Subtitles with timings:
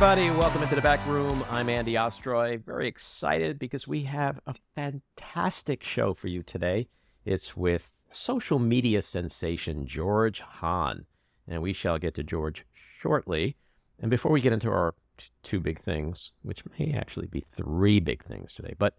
[0.00, 1.44] Hey, everybody, welcome into the back room.
[1.50, 2.64] I'm Andy Ostroy.
[2.64, 6.88] Very excited because we have a fantastic show for you today.
[7.26, 11.04] It's with social media sensation George Hahn,
[11.46, 12.64] and we shall get to George
[12.98, 13.56] shortly.
[13.98, 18.00] And before we get into our t- two big things, which may actually be three
[18.00, 18.94] big things today, but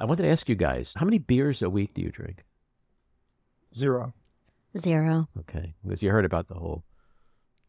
[0.00, 2.42] I wanted to ask you guys how many beers a week do you drink?
[3.74, 4.14] Zero.
[4.78, 5.28] Zero.
[5.40, 6.84] Okay, because you heard about the whole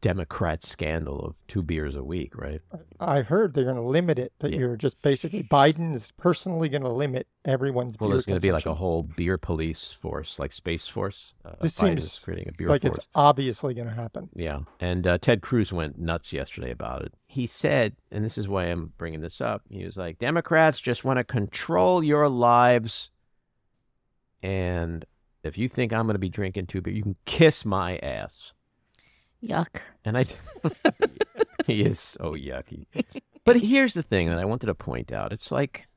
[0.02, 2.62] Democrat scandal of two beers a week, right?
[3.02, 4.32] I heard they're going to limit it.
[4.40, 4.60] That Yeah.
[4.60, 7.98] you're just basically Biden is personally going to limit everyone's.
[8.00, 11.34] Well, beer there's going to be like a whole beer police force, like Space Force.
[11.44, 12.98] Uh, This Biden is seems creating a beer like force.
[12.98, 14.30] it's obviously going to happen.
[14.36, 14.60] Yeah.
[14.80, 17.14] And uh, Ted Cruz went nuts yesterday about it.
[17.28, 21.04] He said, and this is why I'm bringing this up, he was like, Democrats just
[21.04, 23.12] want to control your lives.
[24.42, 25.04] And
[25.44, 28.54] if you think I'm going to be drinking two beers, you can kiss my ass.
[29.44, 29.80] Yuck.
[30.04, 30.26] And I,
[31.66, 32.88] he is so yucky.
[33.46, 35.32] But here's the thing that I wanted to point out.
[35.32, 35.88] It's like,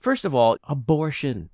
[0.00, 1.50] first of all, abortion.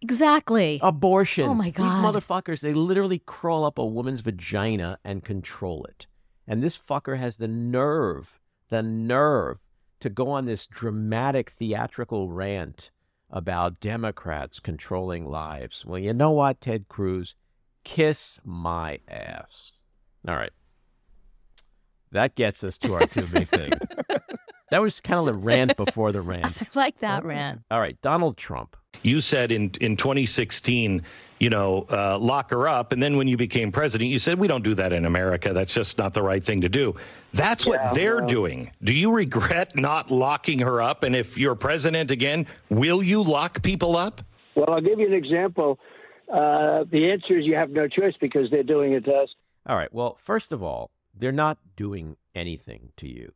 [0.00, 0.80] Exactly.
[0.82, 1.48] Abortion.
[1.48, 1.84] Oh, my God.
[1.84, 6.06] These motherfuckers, they literally crawl up a woman's vagina and control it.
[6.46, 9.58] And this fucker has the nerve, the nerve
[10.00, 12.90] to go on this dramatic theatrical rant
[13.30, 15.84] about Democrats controlling lives.
[15.84, 17.34] Well, you know what, Ted Cruz?
[17.84, 19.72] Kiss my ass.
[20.26, 20.52] All right.
[22.12, 23.74] That gets us to our two big things.
[24.70, 26.62] That was kind of the rant before the rant.
[26.62, 27.62] I like that rant.
[27.70, 28.76] All right, Donald Trump.
[29.02, 31.02] You said in, in 2016,
[31.38, 32.92] you know, uh, lock her up.
[32.92, 35.52] And then when you became president, you said, we don't do that in America.
[35.52, 36.96] That's just not the right thing to do.
[37.32, 38.72] That's what they're doing.
[38.82, 41.02] Do you regret not locking her up?
[41.02, 44.20] And if you're president again, will you lock people up?
[44.54, 45.78] Well, I'll give you an example.
[46.28, 49.28] Uh, the answer is you have no choice because they're doing it to us.
[49.66, 49.92] All right.
[49.92, 53.32] Well, first of all, they're not doing anything to you.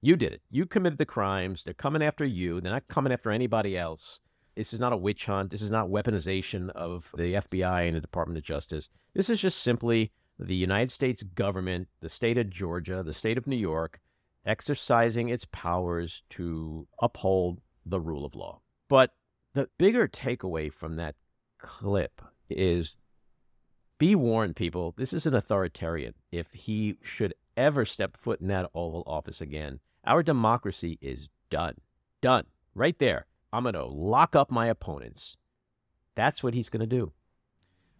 [0.00, 0.42] You did it.
[0.50, 1.62] You committed the crimes.
[1.62, 2.60] They're coming after you.
[2.60, 4.20] They're not coming after anybody else.
[4.56, 5.50] This is not a witch hunt.
[5.50, 8.88] This is not weaponization of the FBI and the Department of Justice.
[9.14, 13.46] This is just simply the United States government, the state of Georgia, the state of
[13.46, 14.00] New York,
[14.44, 18.60] exercising its powers to uphold the rule of law.
[18.88, 19.12] But
[19.54, 21.14] the bigger takeaway from that
[21.58, 22.96] clip is
[24.02, 24.92] be warned, people.
[24.96, 26.14] This is an authoritarian.
[26.32, 31.76] If he should ever step foot in that Oval Office again, our democracy is done.
[32.20, 32.46] Done.
[32.74, 33.26] Right there.
[33.52, 35.36] I'm going to lock up my opponents.
[36.16, 37.12] That's what he's going to do.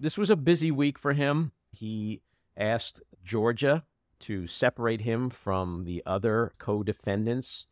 [0.00, 1.52] This was a busy week for him.
[1.70, 2.20] He
[2.56, 3.84] asked Georgia
[4.22, 7.68] to separate him from the other co defendants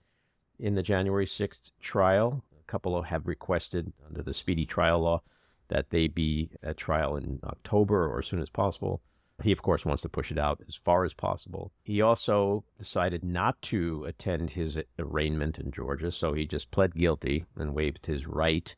[0.56, 2.44] in the January 6th trial.
[2.56, 5.22] A couple have requested, under the speedy trial law,
[5.70, 9.00] that they be at trial in October or as soon as possible.
[9.42, 11.72] He, of course, wants to push it out as far as possible.
[11.82, 17.46] He also decided not to attend his arraignment in Georgia, so he just pled guilty
[17.56, 18.76] and waived his right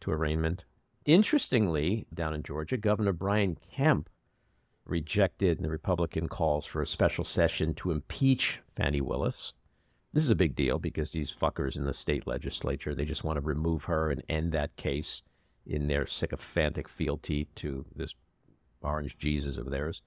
[0.00, 0.64] to arraignment.
[1.06, 4.10] Interestingly, down in Georgia, Governor Brian Kemp
[4.84, 9.54] rejected the Republican calls for a special session to impeach Fani Willis.
[10.12, 13.36] This is a big deal because these fuckers in the state legislature, they just want
[13.36, 15.22] to remove her and end that case
[15.66, 18.14] in their sycophantic fealty to this
[18.80, 20.02] orange Jesus of theirs.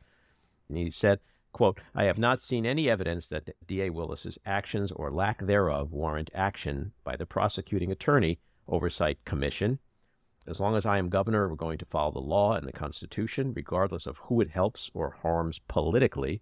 [0.67, 1.19] And he said,
[1.51, 3.89] quote, I have not seen any evidence that D.A.
[3.89, 9.79] Willis's actions or lack thereof warrant action by the prosecuting attorney oversight commission.
[10.47, 13.53] As long as I am governor, we're going to follow the law and the Constitution,
[13.53, 16.41] regardless of who it helps or harms politically.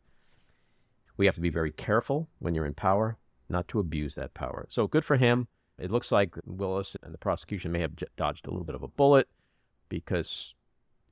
[1.17, 3.17] We have to be very careful when you're in power,
[3.49, 4.67] not to abuse that power.
[4.69, 5.47] So good for him.
[5.79, 8.87] It looks like Willis and the prosecution may have dodged a little bit of a
[8.87, 9.27] bullet
[9.89, 10.55] because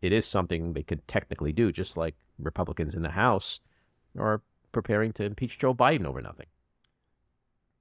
[0.01, 3.59] it is something they could technically do, just like Republicans in the House
[4.17, 6.47] are preparing to impeach Joe Biden over nothing.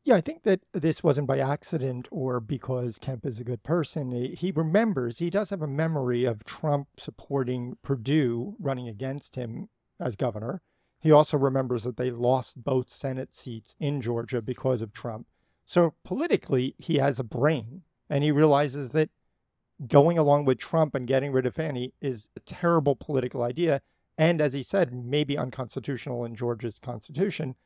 [0.04, 4.12] Yeah, I think that this wasn't by accident or because Kemp is a good person.
[4.12, 10.14] He, remembers, he does have a memory of Trump supporting Perdue running against him as
[10.14, 10.60] governor.
[11.00, 15.26] He also remembers that they lost both Senate seats in Georgia because of Trump.
[15.64, 19.10] So politically, he has a brain and he realizes that
[19.86, 23.80] going along with Trump and getting rid of Fani is a terrible political idea.
[24.16, 27.56] And as he said, maybe unconstitutional in Georgia's constitution.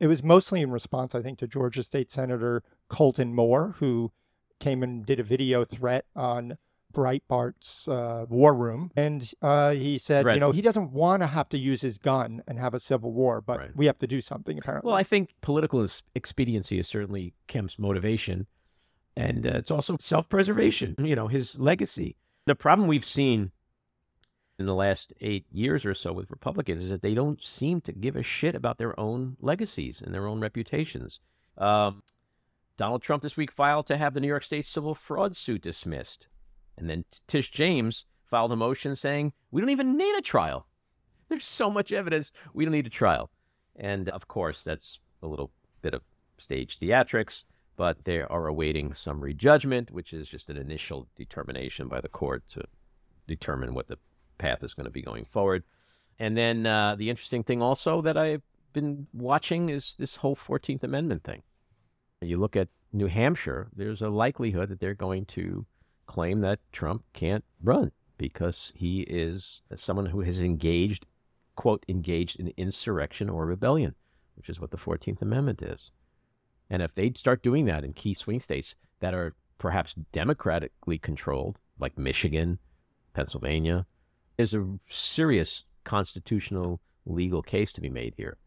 [0.00, 4.12] It was mostly in response, I think, to Georgia State Senator Colton Moore, who
[4.58, 6.58] came and did a video threat on
[6.94, 8.90] Breitbart's uh, War Room.
[8.96, 10.36] And uh, he said, Threat.
[10.36, 13.12] you know, he doesn't want to have to use his gun and have a civil
[13.12, 13.76] war, but Right.
[13.76, 14.88] we have to do something, apparently.
[14.88, 18.46] Well, I think political expediency is certainly Kemp's motivation,
[19.16, 22.16] and uh, it's also self preservation, you know, his legacy.
[22.46, 23.50] The problem we've seen
[24.58, 27.92] in the last eight years or so with Republicans is that they don't seem to
[27.92, 31.18] give a shit about their own legacies and their own reputations.
[31.58, 32.02] Um,
[32.76, 36.28] Donald Trump this week filed to have the New York State civil fraud suit dismissed.
[36.76, 40.66] And then Tish James filed a motion saying, we don't even need a trial.
[41.28, 42.32] There's so much evidence.
[42.52, 43.30] We don't need a trial.
[43.76, 45.50] And of course, that's a little
[45.82, 46.02] bit of
[46.38, 47.44] stage theatrics,
[47.76, 52.46] but they are awaiting summary judgment, which is just an initial determination by the court
[52.48, 52.64] to
[53.26, 53.98] determine what the
[54.38, 55.64] path is going to be going forward.
[56.18, 58.42] And then uh, the interesting thing also that I've
[58.72, 61.42] been watching is this whole 14th Amendment thing.
[62.20, 65.66] You look at New Hampshire, there's a likelihood that they're going to
[66.06, 71.06] claim that Trump can't run because he is someone who has engaged,
[71.56, 73.94] quote, engaged in insurrection or rebellion,
[74.36, 75.90] which is what the 14th Amendment is.
[76.70, 81.58] And if they start doing that in key swing states that are perhaps democratically controlled,
[81.78, 82.58] like Michigan,
[83.12, 83.86] Pennsylvania,
[84.36, 88.38] there's a serious constitutional legal case to be made here.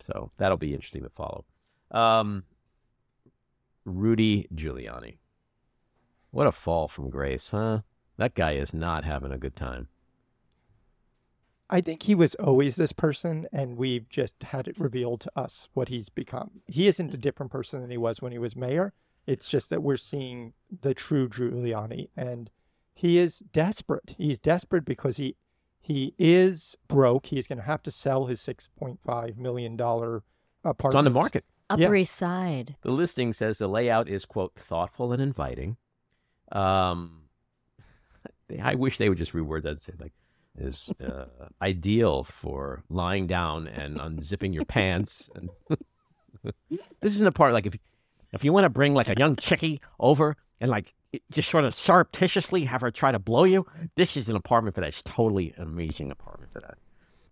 [0.00, 1.44] So that'll be interesting to follow.
[1.90, 2.44] Um,
[3.84, 5.18] Rudy Giuliani.
[6.30, 7.80] What a fall from grace, huh?
[8.16, 9.88] That guy is not having a good time.
[11.72, 15.68] I think he was always this person, and we've just had it revealed to us
[15.72, 16.50] what he's become.
[16.66, 18.92] He isn't a different person than he was when he was mayor.
[19.26, 22.50] It's just that we're seeing the true Giuliani, and
[22.94, 24.14] he is desperate.
[24.18, 25.36] He's desperate because he
[25.80, 27.26] he is broke.
[27.26, 30.22] He's going to have to sell his six point five million dollar
[30.64, 30.94] apartment.
[30.94, 31.44] It's on the market.
[31.70, 32.02] Upper Yeah.
[32.02, 32.76] East Side.
[32.82, 35.76] The listing says the layout is quote thoughtful and inviting.
[36.52, 37.22] Um,
[38.62, 40.12] I wish they would just reword that and say like
[40.58, 41.26] is uh,
[41.62, 45.30] ideal for lying down and unzipping your pants.
[46.42, 46.54] And
[47.00, 47.76] this isn't a part like if
[48.32, 50.94] if you want to bring like a young chickie over and like
[51.30, 53.66] just sort of surreptitiously have her try to blow you.
[53.96, 54.88] This is an apartment for that.
[54.88, 56.78] It's totally an amazing apartment for that.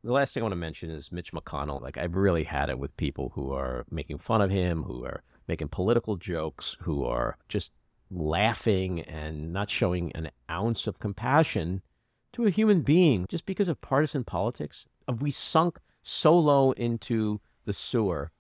[0.05, 1.81] The last thing I want to mention is Mitch McConnell.
[1.81, 5.23] Like I've really had it with people who are making fun of him, who are
[5.47, 7.73] making political jokes, who are just
[8.11, 11.83] laughing and not showing an ounce of compassion
[12.33, 14.87] to a human being just because of partisan politics.
[15.07, 18.31] Have we sunk so low into the sewer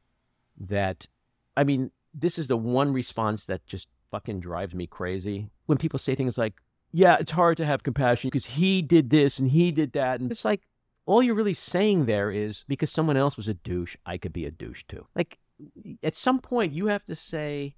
[0.59, 1.07] that
[1.57, 5.51] I mean, this is the one response that just fucking drives me crazy.
[5.67, 6.55] When people say things like,
[6.93, 10.21] yeah, it's hard to have compassion because he did this and he did that.
[10.21, 10.63] And it's like,
[11.05, 14.47] all you're really saying there is because someone else was a douche, I could be
[14.47, 15.07] a douche too.
[15.17, 15.39] Like,
[16.03, 17.75] at some point, you have to say,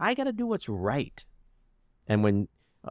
[0.00, 1.24] I got to do what's right.
[2.08, 2.48] And when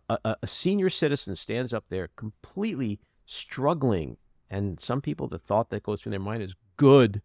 [0.08, 4.18] a, a, senior citizen stands up there completely struggling,
[4.50, 7.22] and some people, the thought that goes through their mind is, good,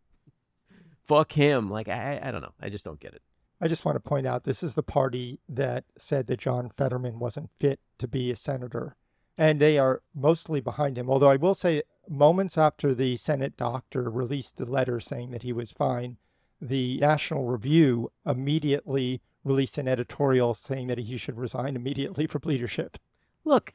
[1.05, 1.71] fuck him.
[1.71, 2.55] Like, I, I don't know.
[2.61, 3.23] I just don't get it.
[3.61, 7.19] I just want to point out this is the party that said that John Fetterman
[7.19, 8.97] wasn't fit to be a senator.
[9.37, 11.11] And they are mostly behind him.
[11.11, 15.53] Although I will say, moments after the Senate doctor released the letter saying that he
[15.53, 16.17] was fine,
[16.61, 22.99] the National Review immediately released an editorial saying that he should resign immediately from leadership.
[23.45, 23.75] Look,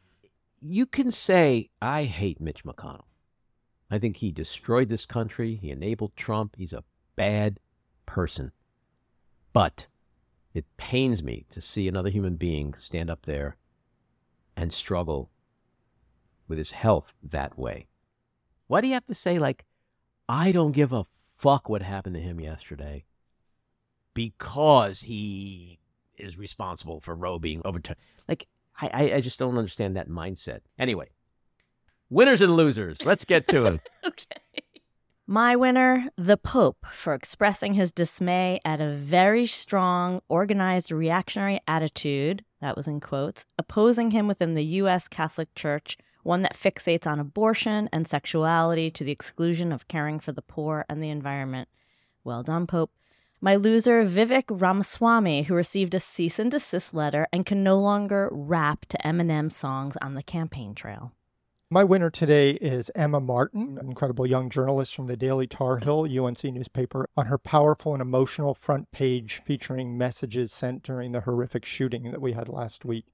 [0.60, 3.06] you can say, I hate Mitch McConnell.
[3.92, 5.56] I think he destroyed this country.
[5.56, 6.56] He enabled Trump.
[6.58, 6.84] He's a
[7.16, 7.60] bad
[8.06, 8.52] person.
[9.54, 9.88] But
[10.54, 13.56] it pains me to see another human being stand up there
[14.56, 15.30] and struggle
[16.48, 17.88] with his health that way.
[18.68, 19.66] Why do you have to say, like,
[20.28, 21.06] I don't give a
[21.38, 23.06] fuck what happened to him yesterday
[24.14, 25.80] because he
[26.18, 27.98] is responsible for Roe being overturned?
[28.28, 28.48] Like,
[28.82, 30.62] I, I, just don't understand that mindset.
[30.78, 31.10] Anyway,
[32.10, 33.06] winners and losers.
[33.06, 33.90] Let's get to it.
[34.06, 34.64] Okay.
[35.32, 42.44] My winner, the Pope, for expressing his dismay at a very strong, organized reactionary attitude,
[42.62, 45.08] that was in quotes, opposing him within the U.S.
[45.08, 50.32] Catholic Church, one that fixates on abortion and sexuality to the exclusion of caring for
[50.32, 51.70] the poor and the environment.
[52.24, 52.92] Well done, Pope.
[53.42, 58.28] My loser, Vivek Ramaswamy, who received a cease and desist letter and can no longer
[58.34, 61.14] rap to Eminem songs on the campaign trail.
[61.72, 66.06] My winner today is Emmy Martin, an incredible young journalist from the Daily Tar Heel
[66.26, 71.64] UNC newspaper, on her powerful and emotional front page featuring messages sent during the horrific
[71.64, 73.06] shooting that we had last week.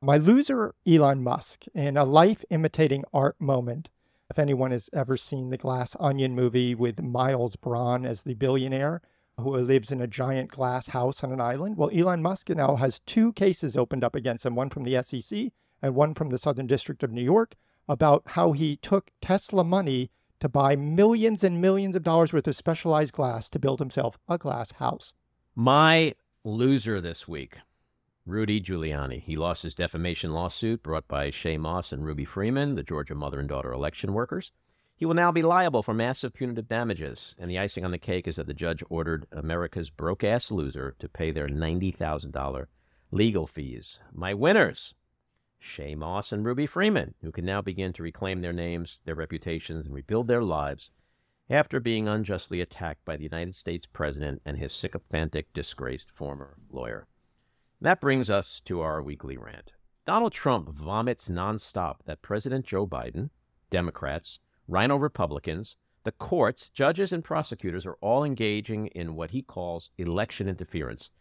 [0.00, 3.90] My loser, Elon Musk, in a life imitating art moment.
[4.30, 9.02] If anyone has ever seen the Glass Onion movie with Miles Bron as the billionaire
[9.38, 13.00] who lives in a giant glass house on an island, well, Elon Musk now has
[13.00, 15.52] two cases opened up against him one from the SEC
[15.82, 17.54] and one from the Southern District of New York
[17.88, 22.56] about how he took Tesla money to buy millions and millions of dollars worth of
[22.56, 25.14] specialized glass to build himself a glass house.
[25.54, 26.14] My
[26.44, 27.58] loser this week
[28.24, 29.20] Rudy Giuliani.
[29.20, 33.38] He lost his defamation lawsuit brought by Shaye Moss and Ruby Freeman, the Georgia mother
[33.38, 34.50] and daughter election workers.
[34.96, 38.26] He will now be liable for massive punitive damages, and the icing on the cake
[38.26, 42.66] is that the judge ordered America's broke ass loser to pay their $90,000
[43.10, 44.00] legal fees.
[44.12, 44.94] My winners
[45.60, 49.84] Shaye Moss and Ruby Freeman, who can now begin to reclaim their names, their reputations,
[49.84, 50.90] and rebuild their lives
[51.50, 57.06] after being unjustly attacked by the United States President and his sycophantic, disgraced former lawyer.
[57.80, 59.74] That brings us to our weekly rant.
[60.06, 63.30] Donald Trump vomits nonstop that President Joe Biden,
[63.70, 69.90] Democrats, RINO Republicans, the courts, judges, and prosecutors are all engaging in what he calls
[69.96, 71.12] election interference.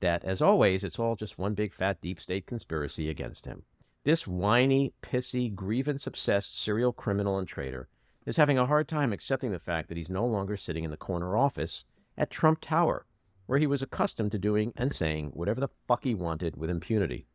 [0.00, 3.64] That, as always, it's all just one big fat deep state conspiracy against him.
[4.04, 7.88] This whiny, pissy, grievance obsessed serial criminal and traitor
[8.24, 10.96] is having a hard time accepting the fact that he's no longer sitting in the
[10.96, 11.84] corner office
[12.16, 13.04] at Trump Tower,
[13.44, 17.26] where he was accustomed to doing and saying whatever the fuck he wanted with impunity.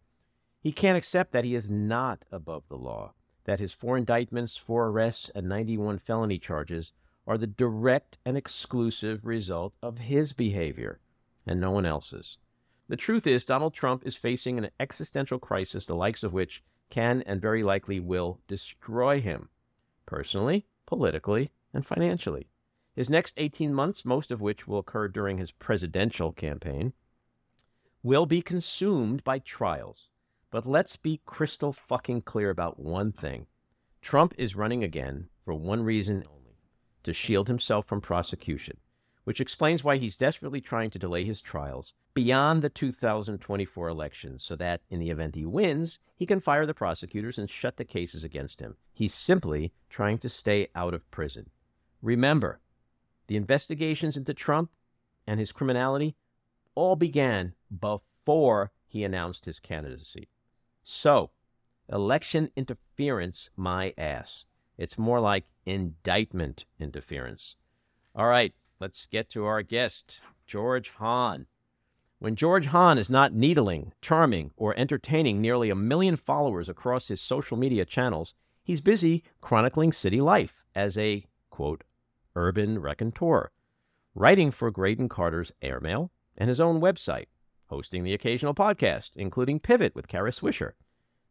[0.62, 3.14] He can't accept that he is not above the law
[3.50, 6.92] that his four indictments, four arrests, and 91 felony charges
[7.26, 11.00] are the direct and exclusive result of his behavior
[11.48, 12.38] and no one else's.
[12.90, 17.24] The truth is, Donald Trump is facing an existential crisis, the likes of which can
[17.24, 19.50] and very likely will destroy him
[20.06, 22.50] personally, politically, and financially.
[22.96, 26.94] His next 18 months, most of which will occur during his presidential campaign,
[28.04, 30.08] will be consumed by trials
[30.52, 33.46] but let's be crystal fucking clear about one thing.
[34.02, 36.58] Trump is running again for one reason only
[37.04, 38.78] to shield himself from prosecution,
[39.24, 44.56] which explains why he's desperately trying to delay his trials beyond the 2024 election so
[44.56, 48.24] that, in the event he wins, he can fire the prosecutors and shut the cases
[48.24, 48.76] against him.
[48.94, 51.50] He's simply trying to stay out of prison.
[52.02, 52.60] Remember,
[53.28, 54.72] the investigations into Trump
[55.28, 56.16] and his criminality
[56.74, 60.28] all began before he announced his candidacy.
[60.92, 61.30] So,
[61.88, 64.46] election interference, my ass.
[64.76, 67.56] It's more like indictment interference.
[68.16, 71.46] All right, let's get to our guest, George Hahn.
[72.18, 77.22] When George Hahn is not needling, charming, or entertaining nearly a million followers across his
[77.22, 81.84] social media channels, he's busy chronicling city life as a, quote,
[82.36, 83.52] urban raconteur,
[84.16, 87.28] writing for Graydon Carter's Airmail and his own website,
[87.70, 90.72] hosting the occasional podcast, including Pivot with Kara Swisher,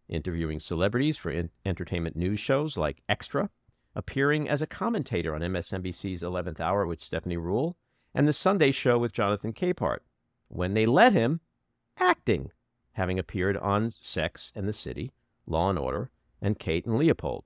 [0.08, 3.50] interviewing celebrities for in- entertainment news shows like Extra,
[3.94, 7.74] appearing as a commentator on MSNBC's 11th Hour with Stephanie Ruhle,
[8.14, 10.00] and The Sunday Show with Jonathan Capehart.
[10.48, 11.40] When they let him,
[11.98, 12.50] acting,
[12.92, 15.12] having appeared on Sex and the City,
[15.46, 16.10] Law and Order,
[16.40, 17.44] and Kate and Leopold.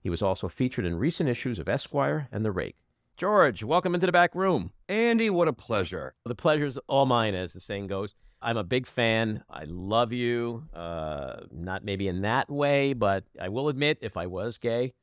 [0.00, 2.76] He was also featured in recent issues of Esquire and The Rake.
[3.16, 4.72] George, welcome into the back room.
[4.88, 6.14] Andy, what a pleasure.
[6.24, 8.14] The pleasure's all mine, as the saying goes.
[8.40, 9.42] I'm a big fan.
[9.50, 10.64] I love you.
[10.74, 14.94] Uh, not maybe in that way, but I will admit, if I was gay,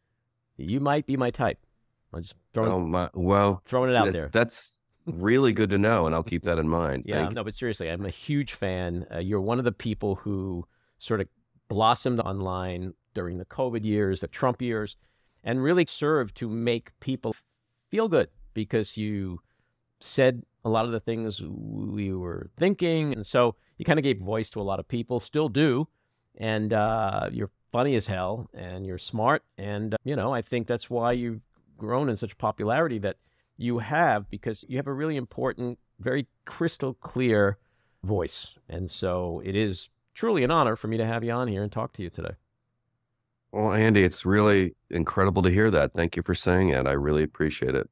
[0.58, 1.60] you might be my type.
[2.14, 4.30] I'm just throwing, oh my, well, throwing it out there.
[4.32, 7.04] That's really good to know, and I'll keep that in mind.
[7.08, 9.08] yeah, Thank no, but seriously, I'm a huge fan.
[9.14, 10.66] Uh, you're one of the people who
[11.00, 11.28] sort of
[11.68, 14.96] blossomed online during the COVID years, the Trump years,
[15.44, 17.36] and really served to make people
[17.90, 19.40] feel good because you
[20.00, 23.14] said a lot of the things we were thinking.
[23.14, 25.88] And so you kind of gave voice to a lot of people, still do.
[26.38, 29.44] And uh, you're funny as hell and you're smart.
[29.58, 31.42] And, uh, you know, I think that's why you've
[31.78, 33.18] grown in such popularity that
[33.58, 37.58] you have because you have a really important, very crystal clear
[38.04, 38.56] voice.
[38.70, 41.72] And so it is truly an honor for me to have you on here and
[41.72, 42.36] talk to you today.
[43.52, 45.94] Well, Andy, it's really incredible to hear that.
[45.94, 46.88] Thank you for saying it.
[46.88, 47.88] I really appreciate it.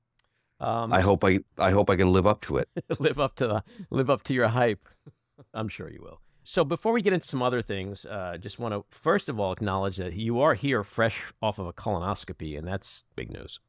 [0.61, 2.69] Um, I hope I I hope I can live up to it.
[2.99, 4.87] live up to the live up to your hype.
[5.53, 6.21] I'm sure you will.
[6.43, 9.51] So before we get into some other things, uh, just want to first of all
[9.51, 13.59] acknowledge that you are here fresh off of a colonoscopy, and that's big news.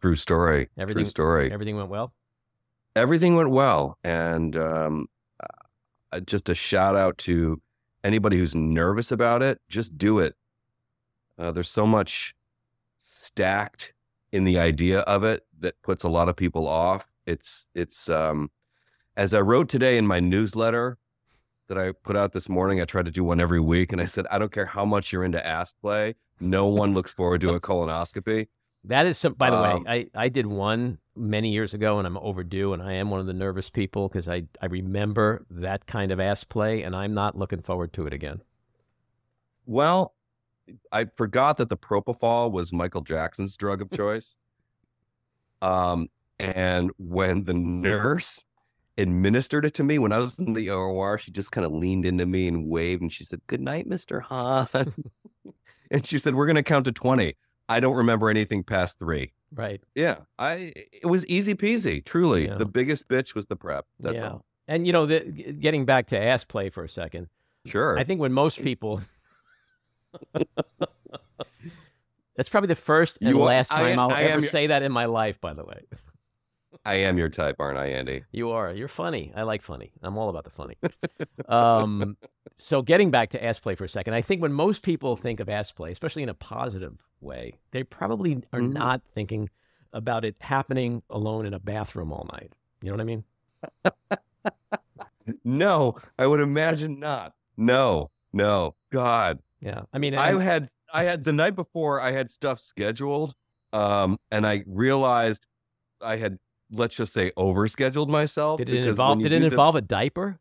[0.00, 0.68] True story.
[0.76, 1.52] Everything, True story.
[1.52, 2.12] Everything went well.
[2.96, 5.06] Everything went well, and um,
[6.12, 7.60] uh, just a shout out to
[8.02, 9.60] anybody who's nervous about it.
[9.68, 10.34] Just do it.
[11.38, 12.34] Uh, there's so much
[12.98, 13.92] stacked
[14.32, 17.06] in the idea of it that puts a lot of people off.
[17.26, 18.50] It's it's um,
[19.16, 20.98] as I wrote today in my newsletter
[21.68, 22.80] that I put out this morning.
[22.80, 25.12] I try to do one every week, and I said I don't care how much
[25.12, 26.16] you're into ass play.
[26.40, 28.48] No one looks forward to a colonoscopy.
[28.84, 29.34] That is some.
[29.34, 32.82] By the Um, way, I I did one many years ago, and I'm overdue, and
[32.82, 36.44] I am one of the nervous people because I I remember that kind of ass
[36.44, 38.40] play, and I'm not looking forward to it again.
[39.66, 40.14] Well,
[40.92, 44.36] I forgot that the propofol was Michael Jackson's drug of choice.
[45.62, 46.08] Um,
[46.38, 48.44] and when the nurse
[49.00, 51.18] administered it to me when I was in the OR.
[51.18, 54.20] She just kind of leaned into me and waved, and she said, "Good night, Mister
[54.20, 54.66] Hahn."
[55.90, 57.36] and she said, "We're going to count to 20.
[57.68, 59.32] I don't remember anything past three.
[59.52, 59.80] Right.
[59.94, 60.72] Yeah, I.
[60.92, 62.04] It was easy peasy.
[62.04, 62.56] Truly, Yeah.
[62.56, 63.86] the biggest bitch was the prep.
[63.98, 64.30] That's yeah.
[64.30, 64.44] all.
[64.68, 67.28] And you know, the, getting back to ass play for a second,
[67.66, 67.98] Sure.
[67.98, 69.00] I think when most people,
[72.36, 74.66] that's probably the first and You are- last time am- I'll I ever your- say
[74.68, 75.40] that in my life.
[75.40, 75.82] By the way,
[76.84, 78.24] I am your type, aren't I, Andy?
[78.32, 78.72] you are.
[78.72, 79.32] You're funny.
[79.34, 79.92] I like funny.
[80.02, 80.76] I'm all about the funny.
[81.48, 82.16] um,
[82.56, 85.40] so getting back to ass play for a second, I think when most people think
[85.40, 88.72] of ass play, especially in a positive way, they probably are Mhm.
[88.72, 89.50] not thinking
[89.92, 92.52] about it happening alone in a bathroom all night.
[92.80, 93.24] You know what I mean?
[95.44, 97.34] No, I would imagine not.
[97.56, 98.74] No, no.
[98.90, 99.82] God, Yeah.
[99.92, 103.34] I mean, I had I had the night before I had stuff scheduled,
[103.72, 105.46] um, and I realized
[106.00, 106.38] I had
[106.70, 108.58] let's just say overscheduled myself.
[108.58, 109.18] did it involve?
[109.18, 110.38] Did it do the- involve a diaper?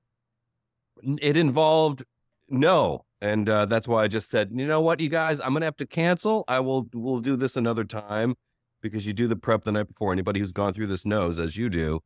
[1.21, 2.03] it involved
[2.49, 5.65] no, and uh, that's why I just said, you know what, you guys, I'm gonna
[5.65, 6.43] have to cancel.
[6.47, 8.35] I will we'll do this another time
[8.81, 10.11] because you do the prep the night before.
[10.11, 11.99] Anybody who's gone through this knows, as you do,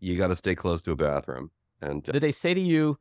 [0.00, 1.50] you got to stay close to a bathroom.
[1.82, 2.98] And uh, Did they say to you?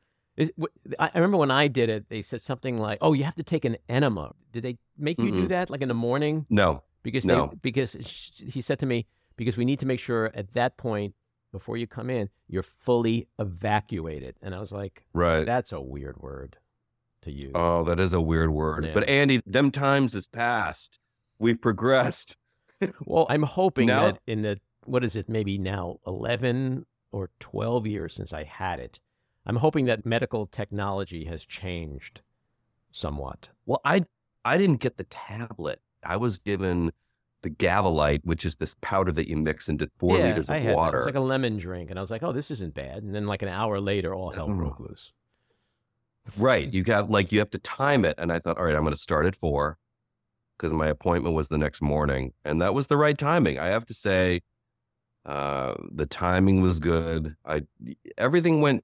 [1.00, 3.64] I remember when I did it, they said something like, "Oh, you have to take
[3.66, 5.50] an enema." Did they make you do Mm-mm.
[5.50, 6.46] that, like in the morning?
[6.50, 7.48] no, Because No.
[7.48, 7.94] they, because
[8.46, 9.06] he said to me,
[9.38, 11.14] because we need to make sure at that point
[11.52, 14.36] before you come in, you're fully evacuated.
[14.42, 15.46] And I was like, right.
[15.46, 16.58] that's a weird word
[17.22, 17.52] to use.
[17.56, 18.86] Oh, that is a weird word.
[18.86, 18.94] Yeah.
[18.94, 21.00] But Andy, them times is past.
[21.40, 22.36] We've progressed.
[23.06, 27.88] well, I'm hoping Now- that in the what is it, maybe now eleven or twelve
[27.88, 29.00] years since I had it,
[29.46, 32.22] I'm hoping that medical technology has changed
[32.92, 33.50] somewhat.
[33.66, 34.06] Well, I
[34.44, 35.82] I didn't get the tablet.
[36.04, 36.92] I was given
[37.42, 40.64] the GaviLyte, which is this powder that you mix into four yeah, liters I of
[40.64, 40.72] that.
[40.72, 40.98] It water.
[41.00, 43.28] was like a lemon drink, and I was like, "Oh, this isn't bad." And then,
[43.28, 44.58] like an hour later, all hell Mm.
[44.58, 45.14] broke loose.
[46.38, 46.74] Right.
[46.74, 48.16] You got like you have to time it.
[48.18, 49.78] And I thought, all right, I'm going to start at four
[50.58, 52.34] because my appointment was the next morning.
[52.44, 53.60] And that was the right timing.
[53.60, 54.42] I have to say,
[55.26, 57.36] uh, the timing was good.
[57.46, 57.62] I
[58.18, 58.84] everything went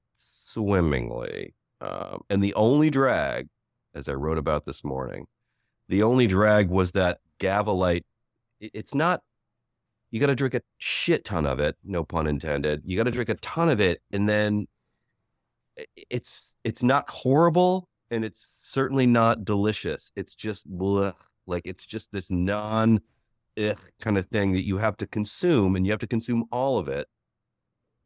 [0.54, 1.54] swimmingly.
[1.82, 3.48] Um, and the only drag,
[3.96, 5.26] as I wrote about this morning,
[5.90, 8.04] the only drag was that GaviLyte.
[8.60, 9.22] it- it's not.
[10.12, 11.76] You got to drink a shit ton of it.
[11.84, 12.84] No pun intended.
[12.86, 14.68] You got to drink a ton of it, and then
[16.10, 20.12] it's it's not horrible and it's certainly not delicious.
[20.16, 21.14] It's just bleh,
[21.48, 23.00] like it's just this non
[24.00, 26.88] kind of thing that you have to consume and you have to consume all of
[26.88, 27.08] it.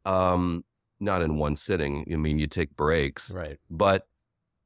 [0.04, 0.64] Um,
[1.00, 2.04] not in one sitting.
[2.12, 3.58] I mean, you take breaks, Right.
[3.70, 4.06] but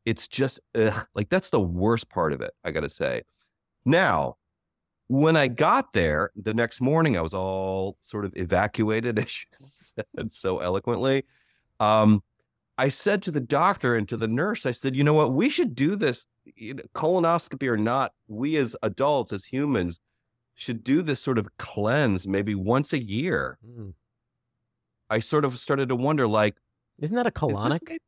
[0.04, 2.52] it's just ugh, like that's the worst part of it.
[2.64, 3.22] I got to say.
[3.84, 4.36] Now,
[5.08, 9.46] when I got there the next morning, I was all sort of evacuated, as you
[10.06, 11.24] said so eloquently.
[11.80, 12.22] Um,
[12.78, 15.50] I said to the doctor and to the nurse, I said, you know what, we
[15.50, 18.12] should do this, you know, colonoscopy or not.
[18.28, 20.00] We as adults, as humans,
[20.54, 23.58] should do this sort of cleanse maybe once a year.
[23.66, 23.92] Mm.
[25.10, 26.56] I sort of started to wonder, like,
[26.98, 27.98] Isn't that a colonic?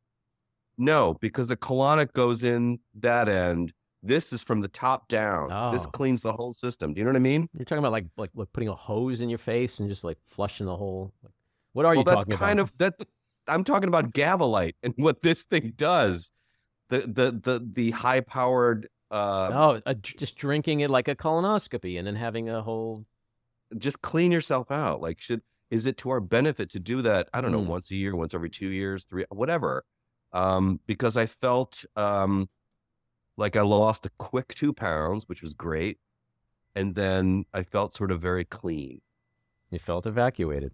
[0.77, 3.73] No, because a colonic goes in that end.
[4.01, 5.49] This is from the top down.
[5.73, 5.89] This Oh.
[5.91, 6.93] cleans the whole system.
[6.93, 7.47] Do you know what I mean?
[7.53, 10.17] You're talking about like, like like putting a hose in your face and just like
[10.25, 11.13] flushing the whole.
[11.73, 12.71] What are well, you that's talking kind about?
[12.71, 12.93] of that.
[13.47, 16.31] I'm talking about GaviLyte and what this thing does.
[16.89, 18.89] The the the the high powered.
[19.09, 23.05] Uh, oh, uh, just drinking it like a colonoscopy and then having a whole.
[23.77, 25.01] Just clean yourself out.
[25.01, 25.41] Like, should
[25.73, 27.27] is it to our benefit to do that?
[27.33, 27.67] I don't know, Mm.
[27.67, 29.83] once a year, once every two years, three, whatever.
[30.31, 32.47] Um, because I felt um,
[33.37, 35.97] like I lost a quick two pounds, which was great,
[36.75, 39.01] and then I felt sort of very clean.
[39.71, 40.71] You felt evacuated.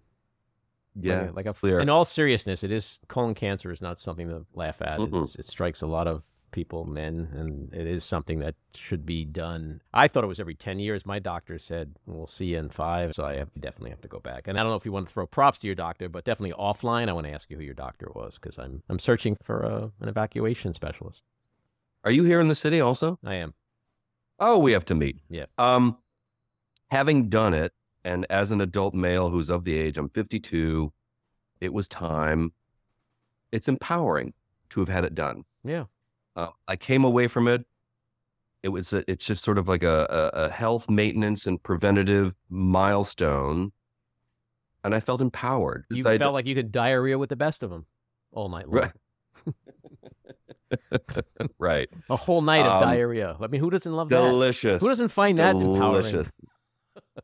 [0.96, 1.80] Like Yeah, a- like a.
[1.80, 5.00] In all seriousness, it is colon cancer is not something to laugh at.
[5.00, 9.24] It's, it strikes a lot of people, men, and it is something that should be
[9.24, 9.80] done.
[9.92, 11.06] I thought it was every ten years.
[11.06, 14.20] My doctor said we'll see you in five, so I have, definitely have to go
[14.20, 14.48] back.
[14.48, 16.54] And I don't know if you want to throw props to your doctor, but definitely
[16.56, 19.60] offline, I want to ask you who your doctor was because I'm I'm searching for
[19.62, 21.22] a, an evacuation specialist.
[22.04, 23.18] Are you here in the city also?
[23.24, 23.54] I am.
[24.38, 25.20] Oh, we have to meet.
[25.28, 25.46] Yeah.
[25.58, 25.98] Um,
[26.90, 27.72] having done it,
[28.04, 30.92] and as an adult male who's of the age, I'm 52.
[31.60, 32.52] It was time.
[33.52, 34.32] It's empowering
[34.70, 35.44] to have had it done.
[35.62, 35.84] Yeah.
[36.36, 37.64] Uh, I came away from it.
[38.62, 38.92] It was.
[38.92, 43.72] A, it's just sort of like a, a, a health maintenance and preventative milestone,
[44.84, 45.86] and I felt empowered.
[45.90, 47.86] You I- felt like you could diarrhea with the best of them
[48.32, 48.90] all night long.
[50.70, 51.24] Right.
[51.58, 51.88] right.
[52.10, 53.36] A whole night of Um, diarrhea.
[53.40, 54.20] I mean, who doesn't love that?
[54.20, 54.80] Delicious.
[54.80, 56.02] Who doesn't find that empowering?
[56.02, 56.30] Delicious.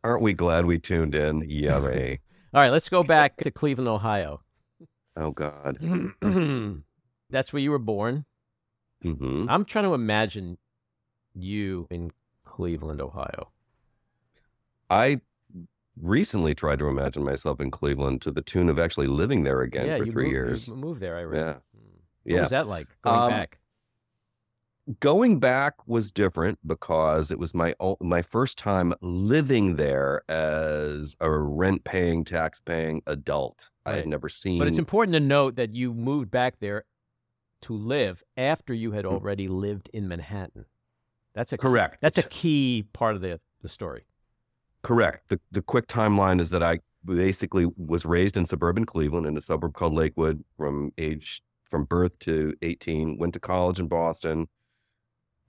[0.03, 1.45] Aren't we glad we tuned in?
[1.49, 2.19] Yummy.
[2.55, 4.41] All right, let's go back to Cleveland, Ohio.
[5.17, 5.79] Oh God.
[7.31, 8.25] That's where you were born.
[9.15, 10.59] Hmm I'm trying to imagine
[11.35, 12.11] you in
[12.45, 13.51] Cleveland, Ohio.
[14.91, 15.21] I
[16.01, 19.87] recently tried to imagine myself in Cleveland to the tune of actually living there again
[19.87, 20.69] yeah, for three moved, years.
[20.69, 21.17] You moved there.
[21.17, 21.39] I read.
[21.39, 21.53] Yeah.
[21.53, 21.59] Hmm.
[22.25, 22.41] What Yeah.
[22.43, 23.59] was that like going Um, back?
[25.01, 31.29] Going back was different because it was my my first time living there as a
[31.29, 33.71] rent paying, tax paying adult.
[33.85, 34.61] I had never seen.
[34.61, 36.85] But it's important to note that you moved back there
[37.67, 39.13] to live after you had Mm.
[39.13, 40.67] already lived in Manhattan.
[41.35, 41.99] That's a correct.
[42.01, 44.05] That's a key part of the the story.
[44.83, 45.29] Correct.
[45.29, 49.41] The the quick timeline is that I basically was raised in suburban Cleveland in a
[49.41, 54.49] suburb called Lakewood from age from birth to 18, went to college in Boston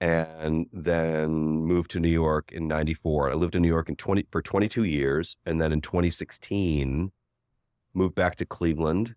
[0.00, 1.30] and then
[1.64, 3.30] moved to New York in 94.
[3.30, 7.10] I lived in New York in 20 for 22 years and then in 2016
[7.94, 9.14] moved back to Cleveland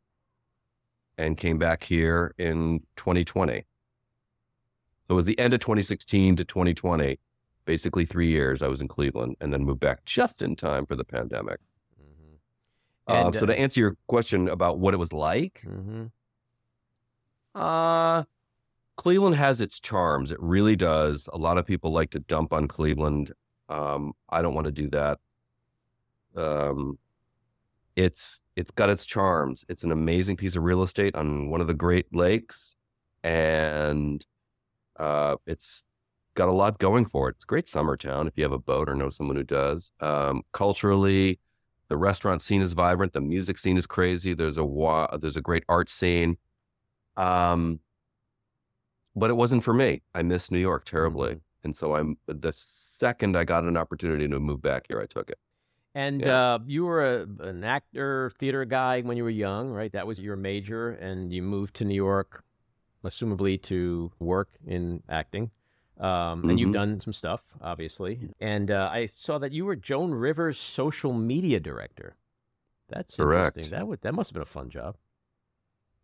[1.21, 3.59] and came back here in 2020.
[3.59, 3.65] So
[5.09, 7.19] it was the end of 2016 to 2020
[7.65, 10.95] basically three years I was in Cleveland and then moved back just in time for
[10.95, 11.59] the pandemic.
[12.01, 13.27] Mhm.
[13.27, 16.11] Um, so uh, to answer your question about what it was like, Mhm.
[17.53, 18.23] uh,
[18.95, 20.31] Cleveland has its charms.
[20.31, 21.29] It really does.
[21.33, 23.31] A lot of people like to dump on Cleveland.
[23.69, 25.19] Um, I don't want to do that.
[26.35, 26.97] Um,
[27.95, 29.65] it's it's got its charms.
[29.69, 32.75] It's an amazing piece of real estate on one of the Great Lakes,
[33.23, 34.25] and
[34.97, 35.83] uh, it's
[36.35, 37.35] got a lot going for it.
[37.35, 39.91] It's a great summer town if you have a boat or know someone who does.
[39.99, 41.39] Um, culturally,
[41.89, 43.13] the restaurant scene is vibrant.
[43.13, 44.33] The music scene is crazy.
[44.33, 46.37] There's a wa- there's a great art scene.
[47.17, 47.79] Um,
[49.15, 50.01] but it wasn't for me.
[50.15, 51.41] I miss New York terribly, Mhm.
[51.65, 55.29] and so I'm the second I got an opportunity to move back here, I took
[55.29, 55.39] it.
[55.93, 56.31] And Yeah.
[56.31, 59.91] uh, you were a, an actor, theater guy when you were young, right?
[59.91, 62.43] That was your major, and you moved to New York,
[63.03, 65.51] assumably to work in acting.
[65.99, 66.73] Um, And you've Mhm.
[66.73, 68.29] done some stuff, obviously.
[68.39, 72.15] And uh, I saw that you were Joan Rivers' social media director.
[72.89, 73.55] That's Correct.
[73.55, 73.69] interesting.
[73.71, 74.97] That would that must have been a fun job.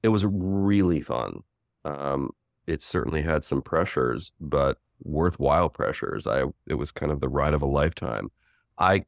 [0.04, 1.44] It was really fun.
[1.86, 2.32] Um,
[2.66, 6.28] it certainly had some pressures, but worthwhile pressures.
[6.28, 8.32] I it was kind of the ride of a lifetime.
[8.78, 9.06] I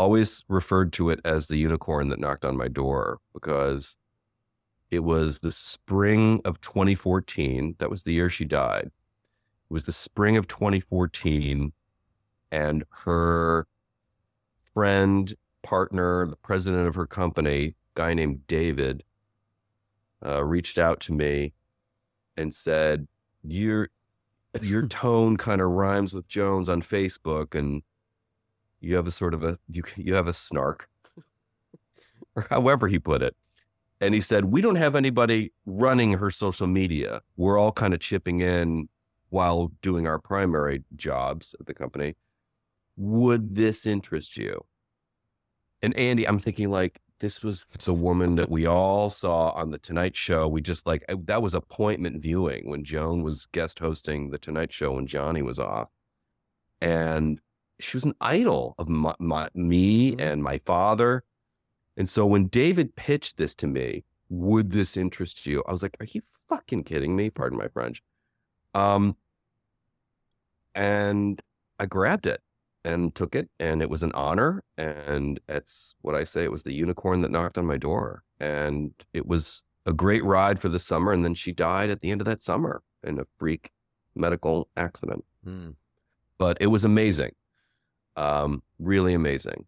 [0.00, 3.98] always referred to it as the unicorn that knocked on my door because
[4.90, 7.76] it was the spring of 2014.
[7.78, 8.86] That was the year she died.
[8.86, 11.72] It was the spring of 2014,
[12.50, 13.66] and her
[14.72, 19.04] friend, partner, the president of her company, guy named David,
[20.24, 21.52] uh, reached out to me
[22.38, 23.06] and said,
[23.44, 23.90] "Your
[24.62, 27.82] your tone kind of rhymes with Joan's on Facebook, and
[28.80, 30.88] you have a sort of a you you have a snark,
[32.36, 33.36] or however he put it."
[34.00, 37.22] And he said, "We don't have anybody running her social media.
[37.36, 38.88] We're all kind of chipping in
[39.28, 42.16] while doing our primary jobs at the company.
[42.96, 44.64] Would this interest you?"
[45.82, 49.70] And Andy, I'm thinking like this was it's a woman that we all saw on
[49.70, 50.48] the Tonight Show.
[50.48, 54.92] We just like that was appointment viewing when Joan was guest hosting the Tonight Show
[54.92, 55.88] when Johnny was off,
[56.80, 57.40] and
[57.80, 60.20] she was an idol of my, my, me Mhm.
[60.20, 61.24] and my father.
[61.96, 65.62] And so when David pitched this to me, would this interest you?
[65.68, 67.30] I was like, are you fucking kidding me?
[67.30, 68.02] Pardon my French.
[68.74, 69.16] Um,
[70.74, 71.40] and
[71.78, 72.40] I grabbed it
[72.84, 76.62] and took it and it was an honor and it's what i say it was
[76.62, 80.78] the unicorn that knocked on my door and it was a great ride for the
[80.78, 83.70] summer and then she died at the end of that summer in a freak
[84.14, 85.70] medical accident Hmm.
[86.38, 87.32] but it was amazing
[88.20, 89.64] um really amazing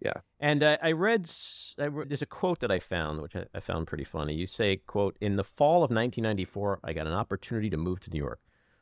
[0.00, 0.20] Yeah.
[0.38, 1.30] And uh, I read,
[1.78, 4.34] I re- there's a quote that I found, which I, I found pretty funny.
[4.34, 8.10] You say, "quote In the fall of 1994, I got an opportunity to move to
[8.10, 8.40] New York.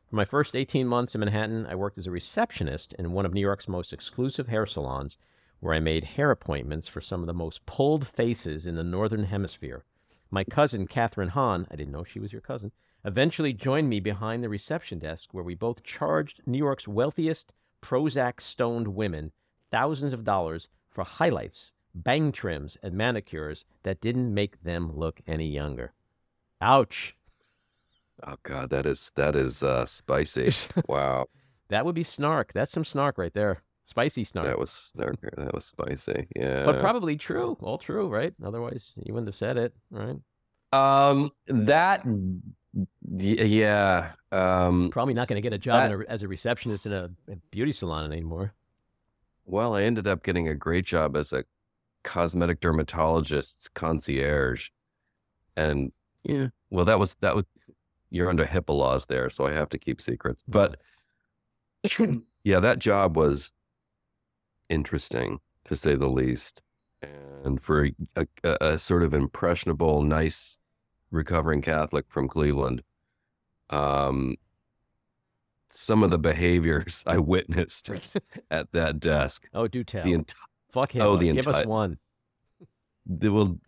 [0.09, 3.35] For my first 18 months in Manhattan, I worked as a receptionist in one of
[3.35, 5.19] New York's most exclusive hair salons,
[5.61, 9.25] where I made hair appointments for some of the most pulled faces in the northern
[9.25, 9.85] hemisphere.
[10.31, 12.73] My cousin Catherine Hahn, I didn't know she was your cousin,
[13.05, 17.53] eventually joined me behind the reception desk, where we both charged New York's wealthiest
[17.83, 19.33] Prozac stoned women
[19.71, 25.47] thousands of dollars for highlights, bang trims, and manicures that didn't make them look any
[25.49, 25.93] younger.
[26.61, 27.15] Ouch.
[28.27, 30.51] oh god that is that is uh spicy
[30.89, 31.27] wow
[31.69, 32.53] That would be snark.
[32.53, 33.63] That's some snark right there.
[33.85, 34.47] Spicy snark.
[34.47, 35.21] that was snark.
[35.37, 37.57] that was spicy yeah but probably true.
[37.61, 38.35] All true, right?
[38.45, 40.17] Otherwise, you wouldn't have said it, right?
[40.73, 42.05] um that
[43.17, 46.93] yeah um Probably not going to get a job in a, as a receptionist in
[46.93, 48.53] a, a beauty salon anymore.
[49.45, 51.45] Well, I ended up getting a great job as a
[52.05, 54.69] cosmetic dermatologist's concierge.
[55.57, 55.93] and
[56.25, 57.45] yeah, well, that was that was
[58.11, 60.43] you're under HIPAA laws there, so I have to keep secrets.
[60.47, 60.81] But
[62.45, 63.53] yeah, that job was
[64.69, 66.63] interesting to say the least.
[67.45, 67.87] And for
[68.17, 70.59] a, a, a sort of impressionable, nice,
[71.11, 72.83] recovering Catholic from Cleveland,
[73.71, 74.37] um,
[75.71, 77.91] some of the behaviors I witnessed
[78.51, 79.49] at that desk.
[79.55, 80.05] Oh, do tell.
[80.05, 80.35] The enti-
[80.71, 81.03] Fuck him.
[81.03, 81.99] Oh, the Give us one.
[83.07, 83.59] the, well,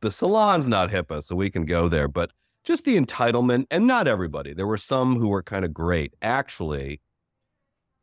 [0.00, 2.30] the salon's not HIPAA, so we can go there, but
[2.64, 4.52] just the entitlement, and not everybody.
[4.52, 6.14] There were some who were kind of great.
[6.20, 7.00] Actually,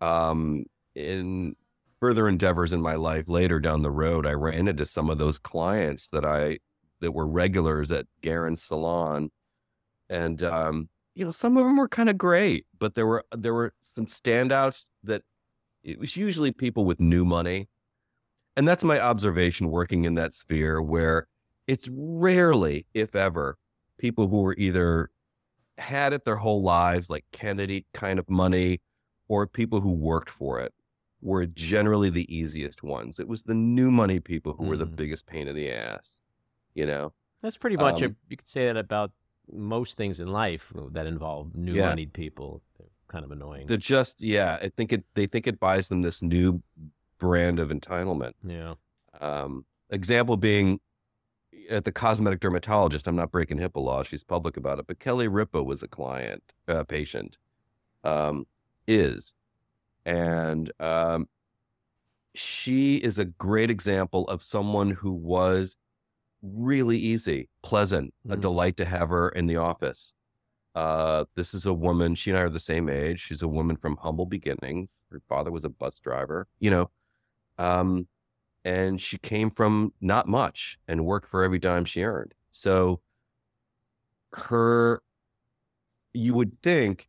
[0.02, 1.56] um, in
[2.00, 5.38] further endeavors in my life later down the road, I ran into some of those
[5.38, 6.60] clients that I
[7.02, 9.30] that were regulars at Garren's salon,
[10.10, 13.54] and um, you know, some of them were kind of great, but there were there
[13.54, 15.24] were some standouts that
[15.84, 17.68] it was usually people with new money.
[18.56, 21.28] And that's my observation working in that sphere where
[21.68, 23.58] it's rarely, if ever,
[24.00, 25.12] people who were either
[25.78, 28.82] had it their whole lives, like Kennedy kind of money,
[29.28, 30.74] or people who worked for it
[31.22, 33.20] were generally the easiest ones.
[33.20, 34.96] It was the new money people who were the Mm.
[34.96, 36.20] biggest pain in the ass,
[36.78, 37.12] you know?
[37.42, 38.02] That's pretty much.
[38.02, 39.12] a, Um, you could say that about
[39.52, 41.90] most things in life that involve new Yeah.
[41.90, 42.62] moneyed people.
[42.78, 43.68] They're kind of annoying.
[43.68, 46.62] They're just, yeah, I think it, they think it buys them this new
[47.18, 48.34] brand of entitlement.
[48.44, 48.76] yeah.
[49.20, 50.80] Um, example being
[51.72, 53.08] at the cosmetic dermatologist.
[53.08, 54.04] I'm not breaking HIPAA law.
[54.04, 54.86] She's public about it.
[54.86, 57.38] But Kelly Ripa was a client, uh, patient,
[58.04, 58.46] um,
[58.88, 59.34] is,
[60.06, 61.28] and um,
[62.36, 65.78] she is a great example of someone who was
[66.42, 68.42] really easy, pleasant, a Mm.
[68.42, 70.14] delight to have her in the office.
[70.76, 72.14] Uh, this is a woman.
[72.16, 73.20] She and I are the same age.
[73.20, 74.90] She's a woman from humble beginnings.
[75.12, 76.48] Her father was a bus driver.
[76.60, 76.92] You know,
[77.58, 78.08] um,
[78.64, 82.34] and she came from not much and worked for every dime she earned.
[82.52, 83.02] So
[84.34, 85.02] her,
[86.14, 87.08] you would think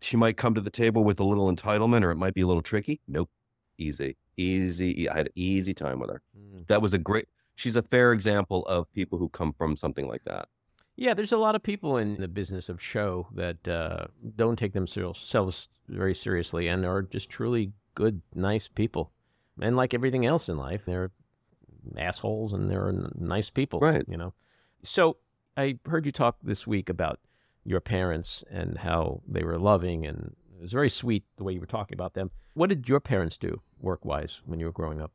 [0.00, 2.46] she might come to the table with a little entitlement or it might be a
[2.46, 3.00] little tricky.
[3.08, 3.30] Nope.
[3.78, 5.08] Easy, easy.
[5.08, 6.22] I had an easy time with her.
[6.38, 6.66] Mm.
[6.68, 10.24] That was a great, she's a fair example of people who come from something like
[10.24, 10.48] that.
[10.96, 14.74] Yeah, there's a lot of people in the business of show that uh, don't take
[14.74, 19.10] themselves very seriously and are just truly good, nice people.
[19.60, 21.10] And like everything else in life, they're
[21.96, 23.80] assholes and they're nice people.
[23.80, 24.04] Right.
[24.06, 24.34] You know.
[24.82, 25.16] So
[25.56, 27.20] I heard you talk this week about
[27.64, 31.60] your parents and how they were loving, and it was very sweet the way you
[31.60, 32.30] were talking about them.
[32.54, 35.12] What did your parents do work wise when you were growing up?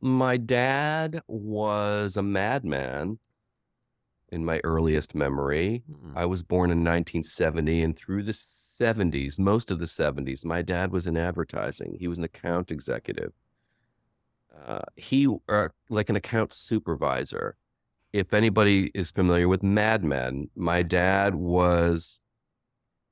[0.00, 3.18] My dad was a madman
[4.30, 5.82] in my earliest memory.
[5.90, 6.12] Mm.
[6.16, 10.92] I was born in 1970, and through the 70s, most of the 70s, my dad
[10.92, 11.96] was in advertising.
[11.98, 13.32] He was an account executive.
[14.66, 17.56] Uh, he, uh, like an account supervisor.
[18.12, 22.20] If anybody is familiar with Mad Men, my dad was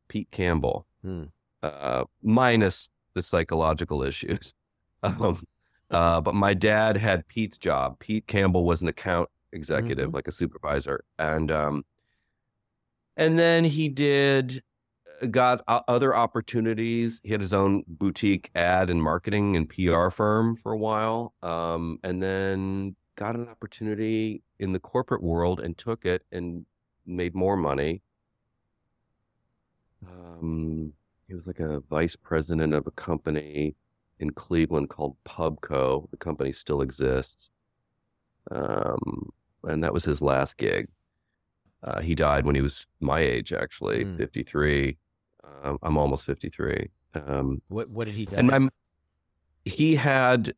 [0.09, 1.25] Pete Campbell, Hmm.
[1.63, 4.55] uh, minus the psychological issues.
[5.03, 5.39] Um,
[5.95, 7.99] uh, but my dad had Pete's job.
[8.01, 11.85] Pete Campbell was an account executive, like a supervisor, and um,
[13.17, 14.61] and then he did
[15.31, 17.21] got other opportunities.
[17.23, 22.01] He had his own boutique ad and marketing and PR firm for a while, um,
[22.03, 26.67] and then got an opportunity in the corporate world and took it and
[27.07, 28.03] made more money.
[30.05, 30.93] Um,
[31.29, 33.77] he was like a vice president of a company
[34.19, 36.09] in Cleveland called Pubco.
[36.11, 37.51] The company still exists.
[38.51, 39.31] Um,
[39.65, 40.89] and that was his last gig.
[41.83, 44.17] Uh, he died when he was my age, actually, Hmm.
[44.17, 44.97] 53.
[45.63, 46.89] Um, I'm almost 53.
[47.15, 48.37] Um, What What did he do?
[48.37, 48.69] and my,
[49.65, 50.55] he had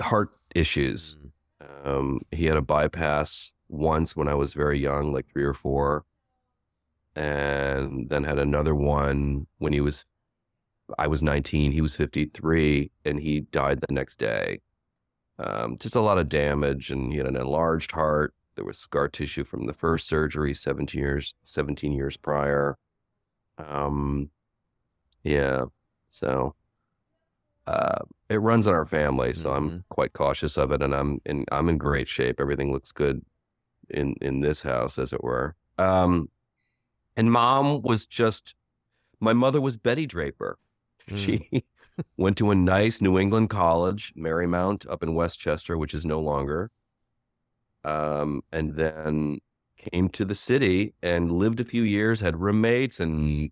[0.00, 1.16] heart issues.
[1.16, 1.86] Mm.
[1.86, 6.04] Um, he had a bypass once when I was very young, like three or four,
[7.16, 10.04] and then had another one when he was,
[10.98, 14.60] I was 19, he was 53, and he died the next day.
[15.38, 18.34] Um, just a lot of damage, and he had an enlarged heart.
[18.56, 22.76] There was scar tissue from the first surgery, 17 years, 17 years prior.
[23.58, 24.30] Um,
[25.24, 25.66] yeah,
[26.10, 26.54] so
[27.66, 29.84] uh, it runs in our family, so I'm Mhm.
[29.90, 32.40] quite cautious of it, and I'm in I'm in great shape.
[32.40, 33.24] Everything looks good
[33.90, 35.54] in in this house, as it were.
[35.78, 36.30] Um,
[37.16, 38.54] and mom was just
[39.20, 40.58] my mother was Betty Draper.
[41.16, 41.64] She
[42.16, 46.70] went to a nice New England college, Marymount, up in Westchester, which is no longer.
[47.84, 49.38] Um, and then
[49.76, 53.50] came to the city and lived a few years, had roommates and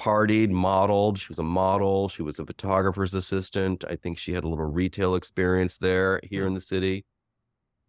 [0.00, 1.18] partied, modeled.
[1.18, 2.08] She was a model.
[2.08, 3.84] She was a photographer's assistant.
[3.88, 7.04] I think she had a little retail experience there here in the city.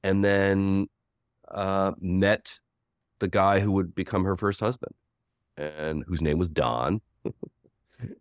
[0.03, 0.87] And then
[1.49, 2.59] uh, met
[3.19, 4.93] the guy who would become her first husband,
[5.55, 7.01] and whose name was Don.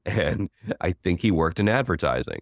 [0.06, 2.40] And I think he worked in advertising.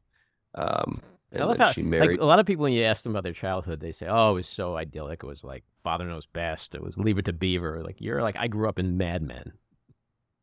[0.54, 2.20] Um, and I love how she like, married.
[2.20, 4.34] a lot of people when you ask them about their childhood, they say, "Oh, it
[4.34, 5.22] was so idyllic.
[5.22, 6.74] It was like Father Knows Best.
[6.74, 9.52] It was Leave It to Beaver." Like you're like I grew up in Mad Men.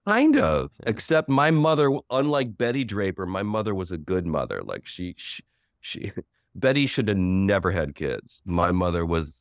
[0.07, 0.89] Kind of, Yeah.
[0.89, 4.61] except my mother, unlike Betty Draper, my mother was a good mother.
[4.63, 5.43] Like she, she,
[5.81, 6.11] she
[6.55, 8.41] Betty should have never had kids.
[8.45, 9.31] My mother was,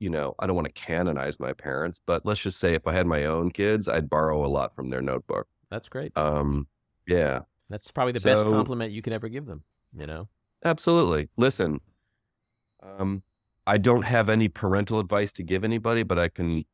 [0.00, 2.92] you know, I don't want to canonize my parents, but let's just say if I
[2.92, 5.48] had my own kids, I'd borrow a lot from their notebook.
[5.70, 6.16] That's great.
[6.16, 6.68] Um,
[7.06, 9.62] yeah, That's probably the best compliment you can ever give them.
[9.96, 10.28] You know.
[10.64, 11.28] absolutely.
[11.36, 11.80] Listen,
[12.82, 13.22] um,
[13.66, 16.64] I don't have any parental advice to give anybody, but I can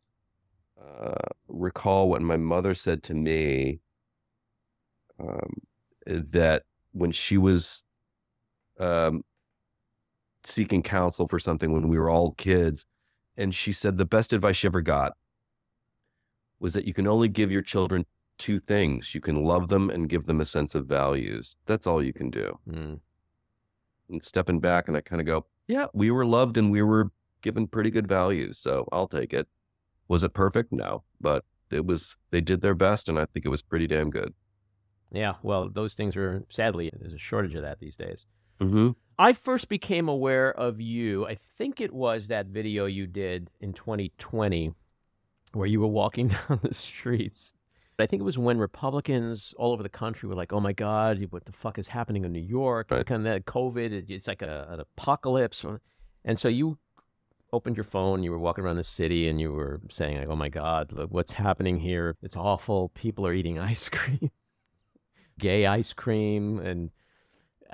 [0.80, 1.14] uh,
[1.48, 3.80] recall what my mother said to me
[5.20, 5.54] um,
[6.06, 7.84] that when she was
[8.78, 9.22] um,
[10.44, 12.84] seeking counsel for something when we were all kids,
[13.36, 15.12] and she said the best advice she ever got
[16.60, 18.04] was that you can only give your children
[18.42, 21.56] two things you can love them and give them a sense of values.
[21.66, 23.00] That's all you can do Mm.
[24.10, 27.10] and stepping back and I kind of go, yeah, we were loved and we were
[27.42, 28.58] given pretty good values.
[28.58, 29.46] So I'll take it.
[30.08, 30.72] Was it perfect?
[30.72, 33.08] No, but it was, they did their best.
[33.08, 34.34] And I think it was pretty damn good.
[35.12, 35.34] Yeah.
[35.42, 38.26] Well, those things are sadly there's a shortage of that these days.
[38.60, 38.90] Mm-hmm.
[39.18, 41.26] I first became aware of you.
[41.26, 44.72] I think it was that video you did in 2020
[45.52, 47.54] where you were walking down the streets.
[48.02, 51.24] I think it was when Republicans all over the country were like, "Oh my God,
[51.30, 52.90] what the fuck is happening in New York?
[52.90, 53.06] Right.
[53.06, 54.10] Kind of COVID.
[54.10, 55.64] It's like a, an apocalypse."
[56.24, 56.78] And so you
[57.52, 58.22] opened your phone.
[58.22, 61.10] You were walking around the city, and you were saying, like, "Oh my God, look
[61.10, 62.16] what's happening here.
[62.22, 62.90] It's awful.
[62.90, 64.30] People are eating ice cream,
[65.38, 66.90] gay ice cream, and."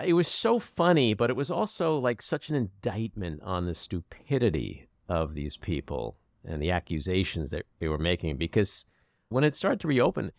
[0.05, 4.89] it was so funny, but it was also like such an indictment on the stupidity
[5.09, 8.37] of these people and the accusations that they were making.
[8.37, 8.85] Because
[9.29, 10.33] when it started to reopen,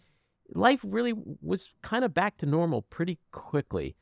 [0.54, 3.96] life really was kind of back to normal pretty quickly.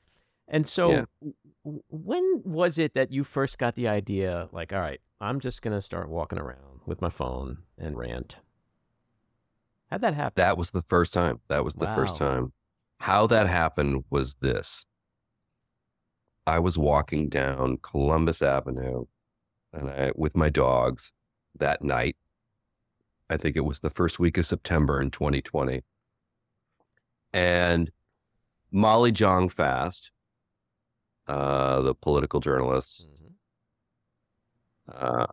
[0.48, 1.06] And so, Yeah.
[1.64, 5.76] when was it that you first got the idea, like, all right, I'm just going
[5.76, 8.38] to start walking around with my phone and rant?
[9.92, 10.34] How'd that happen?
[10.42, 11.42] That was the first time.
[11.50, 12.54] That was the first time.
[13.00, 14.86] How that happened was this.
[16.46, 19.06] I was walking down Columbus Avenue
[19.74, 21.12] and I with my dogs
[21.60, 22.16] that night.
[23.30, 25.84] I think it was the first week of September in 2020.
[27.34, 27.92] And
[28.72, 30.12] Molly Jong Fast,
[31.28, 33.34] uh, the political journalist, Mhm.
[34.94, 35.28] uh,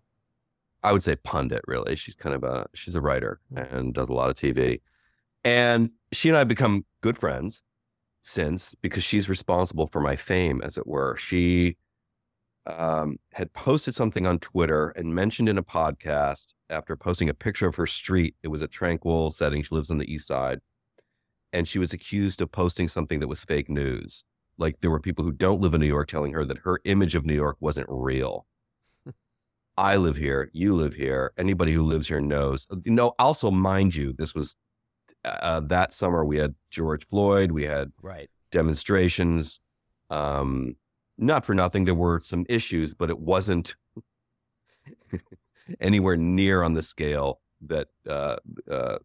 [0.83, 1.62] I would say pundit.
[1.66, 3.72] Really, she's kind of a she's a writer Mhm.
[3.72, 4.80] and does a lot of TV.
[5.44, 7.62] And she and I have become good friends
[8.22, 11.16] since because she's responsible for my fame, as it were.
[11.16, 11.76] She
[12.66, 17.66] um, had posted something on Twitter and mentioned in a podcast after posting a picture
[17.66, 18.35] of her street.
[18.42, 19.62] It was a tranquil setting.
[19.62, 20.61] She lives on the east side.
[21.53, 24.24] And she was accused of posting something that was fake news.
[24.59, 27.14] Like there were people who don't live in New York telling her that her image
[27.14, 28.46] of New York wasn't real.
[29.77, 30.50] I live here.
[30.53, 31.33] You live here.
[31.37, 32.66] Anybody who lives here knows.
[32.85, 34.57] You know, also, mind you, this was
[35.24, 38.31] uh, that summer we had George Floyd, we had Right.
[38.50, 39.61] demonstrations.
[40.11, 40.77] Um,
[41.18, 43.77] not for nothing, there were some issues, but it wasn't
[45.81, 48.37] anywhere near on the scale that uh,
[48.70, 48.98] uh,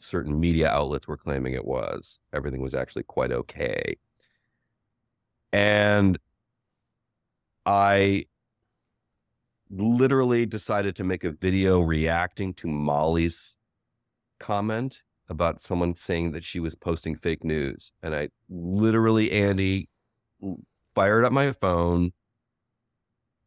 [0.00, 2.18] certain media outlets were claiming it was.
[2.32, 3.96] Everything was actually quite okay.
[5.52, 6.18] And
[7.64, 8.26] I
[9.70, 13.54] literally decided to make a video reacting to Molly's
[14.40, 17.92] comment about someone saying that she was posting fake news.
[18.02, 19.88] And I literally, Andy,
[20.94, 22.12] fired up my phone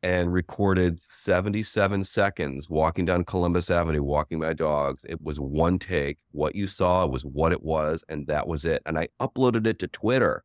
[0.03, 5.03] and recorded 77 seconds walking down Columbus Avenue, walking my dogs.
[5.09, 6.19] It was one take.
[6.31, 8.81] What you saw was what it was, and that was it.
[8.85, 10.43] And I uploaded it to Twitter,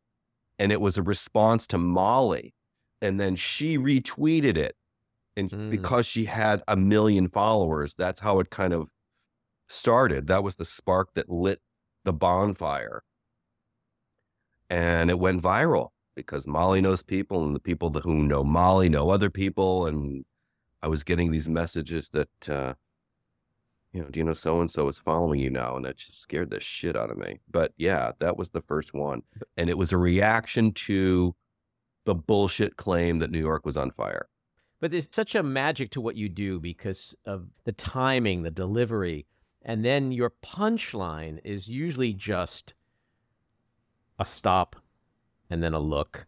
[0.58, 2.54] and it was a response to Molly.
[3.02, 4.76] And then she retweeted it.
[5.36, 5.70] And Mm.
[5.70, 8.88] because she had a million followers, that's how it kind of
[9.68, 10.26] started.
[10.28, 11.60] That was the spark that lit
[12.04, 13.02] the bonfire.
[14.70, 19.10] And it went viral because Molly knows people and the people who know Molly know
[19.10, 19.86] other people.
[19.86, 20.24] And
[20.82, 22.74] I was getting these messages that, uh,
[23.92, 25.76] you know, do you know so and so is following you now?
[25.76, 27.40] And that just scared the shit out of me.
[27.50, 29.22] But yeah, that was the first one.
[29.56, 31.34] And it was a reaction to
[32.04, 34.28] the bullshit claim that New York was on fire.
[34.80, 39.26] But there's such a magic to what you do because of the timing, the delivery,
[39.64, 42.74] and then your punchline is usually just
[44.18, 44.81] a stop
[45.52, 46.26] and then a look.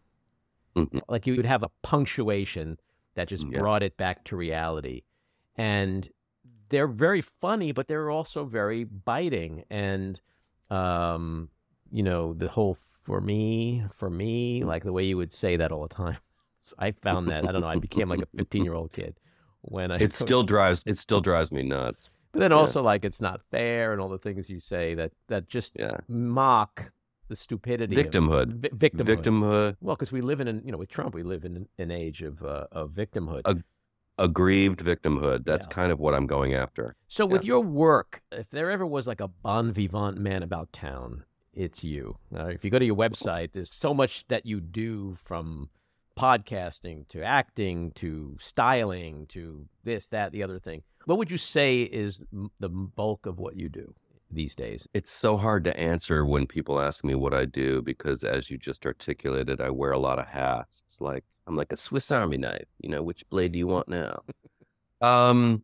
[0.75, 1.01] Mhm.
[1.09, 2.79] Like you would have a punctuation
[3.15, 3.59] that just Yeah.
[3.59, 5.03] brought it back to reality.
[5.55, 6.07] And
[6.69, 9.63] they're very funny, but they're also very biting.
[9.69, 10.21] And,
[10.69, 11.49] um,
[11.91, 15.71] you know, the whole for me, for me, like the way you would say that
[15.71, 16.17] all the time.
[16.61, 19.15] So I found that, I don't know, I became like a 15 year old kid
[19.61, 19.97] when I.
[19.97, 22.09] It still drives it still drives me nuts.
[22.31, 22.57] But then yeah.
[22.57, 25.97] also, like, it's not fair and all the things you say that, that just Yeah.
[26.09, 26.91] mock
[27.27, 27.95] the stupidity.
[27.99, 28.53] of- Victimhood.
[28.61, 29.17] vi- victimhood.
[29.17, 31.91] Victimhood, Well, because we live in, an, you know, with Trump, we live in an,
[31.91, 33.41] age of uh, of victimhood.
[33.45, 33.63] Ag-
[34.17, 35.43] aggrieved victimhood.
[35.45, 35.73] That's Yeah.
[35.73, 36.95] kind of what I'm going after.
[37.07, 41.23] so, with your work, if there ever was like a bon vivant man about town,
[41.53, 42.17] it's you.
[42.35, 45.69] Uh, if you go to your website, there's so much that you do from
[46.17, 50.81] podcasting to acting to styling to this, that, the other thing.
[51.05, 53.93] What would you say is m- the bulk of what you do
[54.31, 54.87] these days?
[54.93, 58.57] It's so hard to answer when people ask me what I do because, as you
[58.57, 60.81] just articulated, I wear a lot of hats.
[60.87, 62.67] It's like I'm like a Swiss Army knife.
[62.79, 64.19] You know, which blade do you want now?
[65.01, 65.63] um,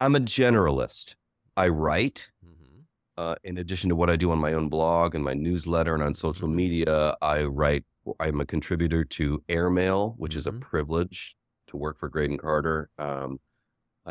[0.00, 1.14] I'm a generalist.
[1.56, 2.30] I write.
[2.44, 2.80] Mm-hmm.
[3.16, 6.02] Uh, in addition to what I do on my own blog and my newsletter and
[6.02, 6.54] on social Mhm.
[6.54, 7.84] media, I write.
[8.18, 10.60] I'm a contributor to Airmail, which is a Mhm.
[10.62, 11.36] privilege
[11.68, 12.88] to work for Graydon Carter.
[12.98, 13.38] Um,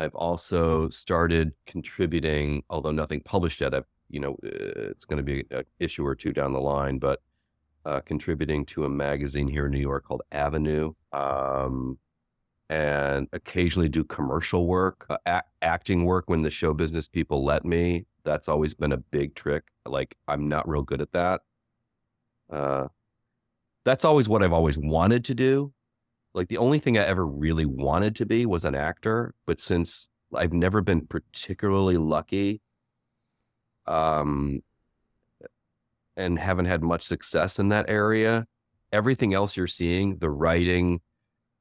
[0.00, 3.74] I've also started contributing, although nothing published yet.
[3.74, 6.98] I've, you know, uh, it's going to be an issue or two down the line,
[6.98, 7.20] but
[7.84, 11.98] uh, contributing to a magazine here in New York called Avenue, um,
[12.70, 18.06] and occasionally do commercial work, uh, acting work when the show business people let me.
[18.24, 19.64] That's always been a big trick.
[19.84, 21.42] Like I'm not real good at that.
[22.48, 22.88] Uh,
[23.84, 25.72] that's always what I've always wanted to do.
[26.34, 30.08] Like the only thing I ever really wanted to be was an actor, but since
[30.34, 32.60] I've never been particularly lucky,
[33.86, 34.62] um,
[36.16, 38.46] and haven't had much success in that area,
[38.92, 41.00] everything else you're seeing, the writing,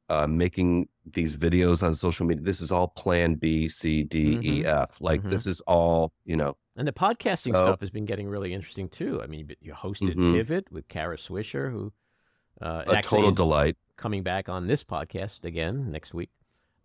[0.10, 4.66] uh, making these videos on social media, this is all plan B, C, D, E,
[4.66, 5.00] F.
[5.00, 5.32] Like Mhm.
[5.32, 8.88] this is all, you know, And the podcasting So- stuff has been getting really interesting
[8.88, 9.22] too.
[9.22, 10.34] I mean, you hosted Mhm.
[10.34, 11.92] Pivot with Kara Swisher, who
[12.62, 13.78] uh, a total delight.
[13.98, 16.30] coming back on this podcast again next week.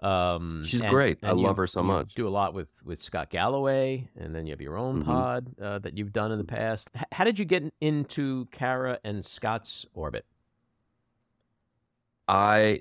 [0.01, 1.18] Um, She's and- great.
[1.22, 2.14] I and you- love her so you much.
[2.14, 5.07] Do a lot with with Scott Galloway, and then you have your own Mhm.
[5.07, 6.91] pod uh, that you've done in the past.
[6.97, 10.27] H- how did you get into Kara and Scott's orbit?
[12.29, 12.81] I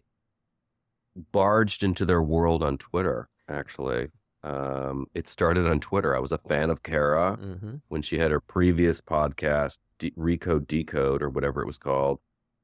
[1.31, 4.09] barged into their world on Twitter, actually.
[4.43, 6.15] Um, it started on Twitter.
[6.15, 7.75] I was a fan of Kara Mm-hmm.
[7.87, 12.19] when she had her previous podcast, De- Recode Decode, or whatever it was called.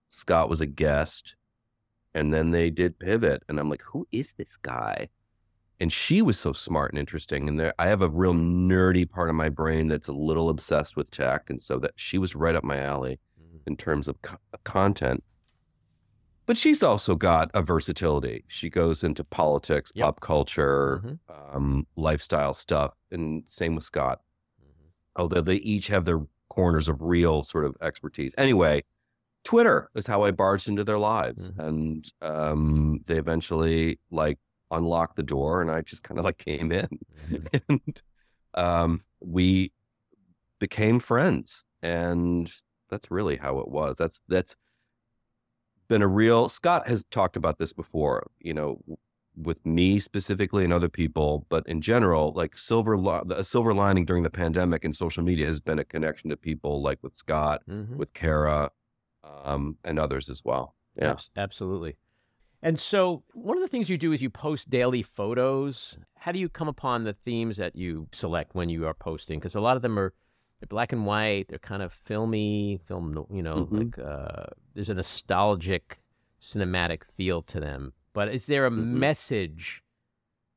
[0.10, 1.36] Scott was a guest.
[2.14, 3.44] And then they did Pivot.
[3.48, 5.10] And I'm like, who is this guy?
[5.80, 7.48] And she was so smart and interesting.
[7.48, 10.98] And there, I have a real nerdy part of my brain that's a little obsessed
[10.98, 11.50] with tech.
[11.50, 13.20] And so that she was right up my alley
[13.68, 15.24] in terms of co- content.
[16.48, 18.44] But she's also got a versatility.
[18.48, 20.04] She goes into politics, Yep.
[20.04, 21.56] pop culture, Mhm.
[21.56, 24.22] um, lifestyle stuff, and same with Scott.
[25.16, 28.34] Although they each have their corners of real sort of expertise.
[28.38, 28.84] Anyway,
[29.50, 31.68] Twitter is how I barged into their lives, Mhm.
[31.68, 34.38] and um, they eventually like
[34.70, 36.88] unlocked the door, and I just kind of like came in,
[37.32, 37.64] Mhm.
[37.70, 38.02] and
[38.54, 39.72] um, we
[40.60, 42.52] became friends, and
[42.90, 43.96] that's really how it was.
[43.98, 44.56] That's that's
[45.88, 46.48] been a real.
[46.48, 48.80] Scott has talked about this before, you know,
[49.36, 54.06] with me specifically and other people, but in general, like silver li- a silver lining
[54.06, 57.64] during the pandemic and social media has been a connection to people like with Scott,
[57.68, 57.96] Mhm.
[57.96, 58.70] with Kara,
[59.44, 60.76] um, and others as well.
[60.96, 61.12] Yeah.
[61.12, 61.98] Abs- absolutely.
[62.62, 65.98] And so, one of the things you do is you post daily photos.
[66.16, 69.40] How do you come upon the themes that you select when you are posting?
[69.40, 70.14] Because a lot of them are
[70.60, 71.48] they're black and white.
[71.48, 73.26] They're kind of filmy, film.
[73.32, 73.72] You know, Mhm.
[73.72, 76.00] like uh, there's a nostalgic,
[76.42, 77.94] cinematic feel to them.
[78.12, 78.76] But is there a Mhm.
[79.08, 79.82] message?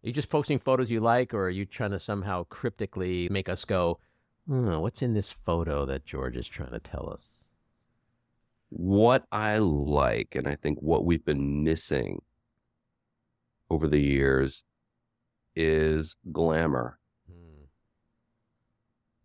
[0.03, 3.49] Are you just posting photos you like, or are you trying to somehow cryptically make
[3.49, 4.01] us go,
[4.49, 7.41] "Hmm, "What's in this photo that George is trying to tell us?"
[8.75, 12.23] What I like, and I think what we've been missing
[13.68, 14.64] over the years
[15.55, 16.99] is glamour.
[17.31, 17.64] Hmm.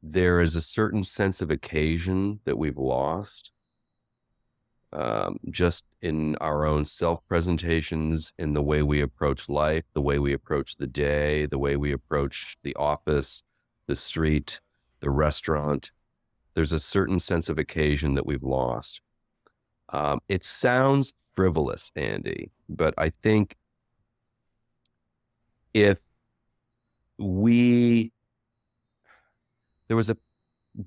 [0.04, 3.54] there is a certain sense of occasion that we've lost
[4.93, 10.20] um, just in our own self presentations, in the way we approach life, the way
[10.20, 13.43] we approach the day, the way we approach the office,
[13.88, 14.60] the street,
[15.00, 15.91] the restaurant.
[16.54, 19.02] There's a certain sense of occasion that we've lost.
[19.90, 23.56] Um, it sounds frivolous, Andy, but I think
[25.74, 26.00] if
[27.18, 28.12] we
[29.88, 30.18] there was a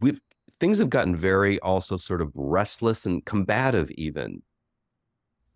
[0.01, 0.21] we've
[0.59, 4.43] things have gotten very also sort of restless and combative even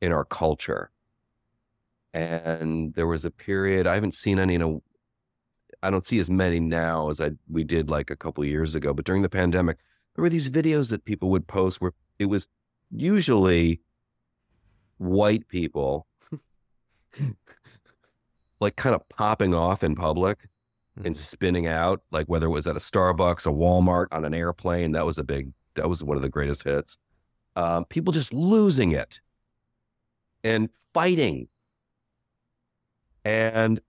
[0.01, 0.91] in our culture
[2.13, 4.79] and there was a period i haven't seen any in a
[5.85, 8.95] I don't see as many now as I we did like a couple years ago.
[8.95, 9.77] But during the pandemic,
[10.15, 12.49] there were these videos that people would post where it was
[12.91, 13.81] usually
[14.99, 16.07] white people
[18.61, 20.49] like kind of popping off in public
[21.05, 21.19] and Mhm.
[21.19, 24.93] spinning out, like whether it was at a Starbucks, a Walmart, on an airplane.
[24.93, 26.99] That was a big, that was one of the greatest hits.
[27.57, 29.21] Um, people just losing it
[30.45, 31.49] and fighting.
[33.25, 33.81] And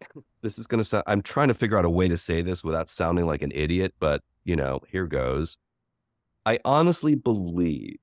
[0.42, 2.62] this is going to sound, I'm trying to figure out a way to say this
[2.64, 5.56] without sounding like an idiot, but you know, here goes.
[6.46, 7.98] I honestly believe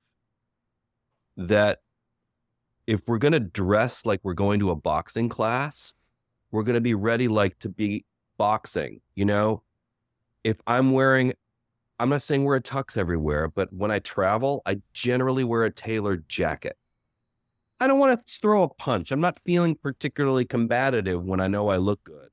[1.36, 1.80] that
[2.86, 5.92] if we're going to dress like we're going to a boxing class,
[6.50, 8.04] we're going to be ready like to be
[8.38, 9.62] boxing, you know?
[10.44, 11.34] If I'm wearing
[12.00, 15.70] I'm not saying wear a tux everywhere, but when I travel, I generally wear a
[15.70, 16.76] tailored jacket.
[17.80, 19.10] I don't want to throw a punch.
[19.10, 22.28] I'm not feeling particularly combative when I know I look good.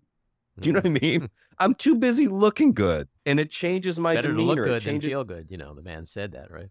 [0.59, 1.01] Do you know what I mm.
[1.01, 1.29] mean?
[1.59, 4.41] I'm too busy looking good, and it changes my Better to demeanor.
[4.41, 5.51] look It good than feel good.
[5.51, 6.69] You know, the man said that, right?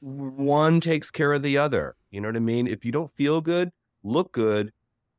[0.00, 1.96] one takes care of the other.
[2.10, 2.66] You know what I mean?
[2.66, 4.72] If you don't feel good, look good,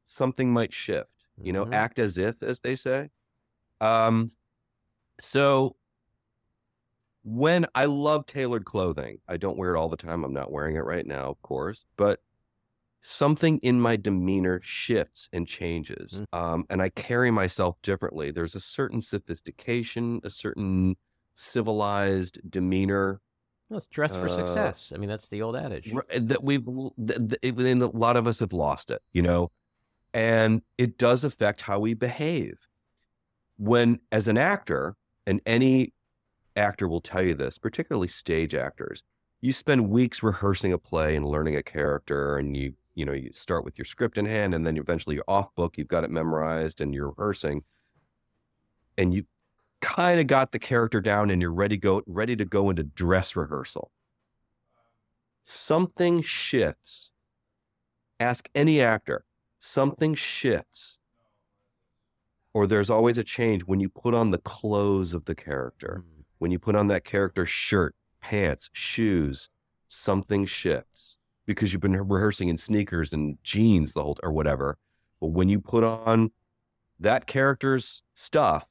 [0.07, 1.25] something might shift.
[1.41, 1.73] You know, Mhm.
[1.73, 3.09] act as if, as they say.
[3.81, 4.31] Um,
[5.21, 5.77] so
[7.23, 10.23] when I love tailored clothing, I don't wear it all the time.
[10.23, 12.21] I'm not wearing it right now, of course, but
[13.07, 16.21] something in my demeanor shifts and changes.
[16.33, 18.31] Um, and I carry myself differently.
[18.31, 20.97] There's a certain sophistication, a certain
[21.35, 23.21] civilized demeanor
[23.69, 24.91] Well, it's dress for Uh, success.
[24.93, 25.93] I mean, that's the old adage.
[26.19, 29.51] that we've l- th- th- and a lot of us have lost it you know
[30.13, 32.57] and it does affect how we behave
[33.57, 34.95] when as an actor
[35.25, 35.93] and any
[36.55, 39.03] actor will tell you this particularly stage actors
[39.41, 43.29] you spend weeks rehearsing a play and learning a character and you you know you
[43.31, 46.09] start with your script in hand and then eventually you're off book you've got it
[46.09, 47.63] memorized and you're rehearsing
[48.97, 49.23] and you
[49.81, 53.35] kind of got the character down and you're ready go ready to go into dress
[53.35, 53.91] rehearsal
[55.47, 57.11] something shifts.
[58.19, 59.23] Ask any actor,
[59.59, 60.99] something shifts.
[62.53, 66.03] Or there's always a change when you put on the clothes of the character.
[66.03, 66.23] Mm.
[66.39, 69.49] When you put on that character's shirt, pants, shoes,
[69.87, 71.17] something shifts
[71.47, 74.77] because you've been rehearsing in sneakers and jeans the whole or whatever.
[75.19, 76.31] But when you put on
[76.99, 78.67] that character's stuff,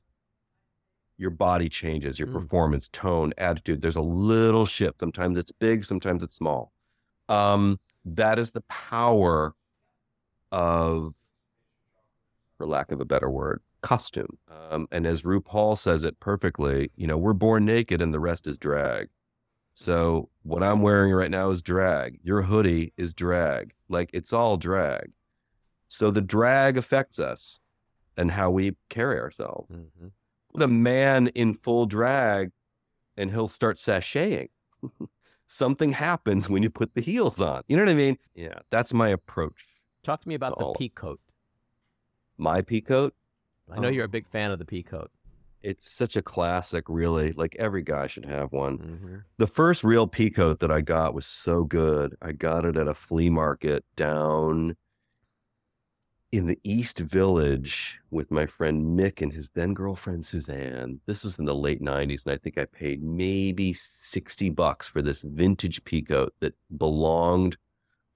[1.16, 2.34] your body changes, your Mm.
[2.34, 3.80] performance, tone, attitude.
[3.80, 5.00] There's a little shift.
[5.00, 6.72] Sometimes it's big, sometimes it's small.
[7.28, 9.54] Um, that is the power
[10.52, 11.14] of,
[12.58, 14.38] for lack of a better word, costume.
[14.70, 18.46] Um, and as RuPaul says it perfectly, you know, we're born naked and the rest
[18.46, 19.08] is drag.
[19.86, 22.18] So what I'm wearing right now is drag.
[22.22, 23.74] Your hoodie is drag.
[23.90, 25.12] Like it's all drag.
[25.88, 27.60] So the drag affects us
[28.16, 30.12] and how we carry ourselves Mhm.
[30.54, 32.52] the man in full drag
[33.18, 34.48] and he'll start sashaying.
[35.46, 37.62] Something happens when you put the heels on.
[37.68, 38.16] You know what I mean?
[38.34, 39.66] Yeah, that's my approach.
[40.02, 40.72] Talk to me about the Oh.
[40.72, 41.20] pea coat.
[42.38, 43.12] My peacoat,
[43.70, 43.90] I know Oh.
[43.90, 45.10] you're a big fan of the pea coat.
[45.66, 47.32] It's such a classic, really.
[47.32, 48.78] Like every guy should have one.
[48.78, 49.24] Mhm.
[49.38, 52.16] The first real peacoat that I got was so good.
[52.22, 54.76] I got it at a flea market down
[56.30, 61.00] in the East Village with my friend Mick and his then girlfriend Suzanne.
[61.06, 65.02] This was in the late 90s, and I think I paid maybe 60 bucks for
[65.02, 67.56] this vintage peacoat that belonged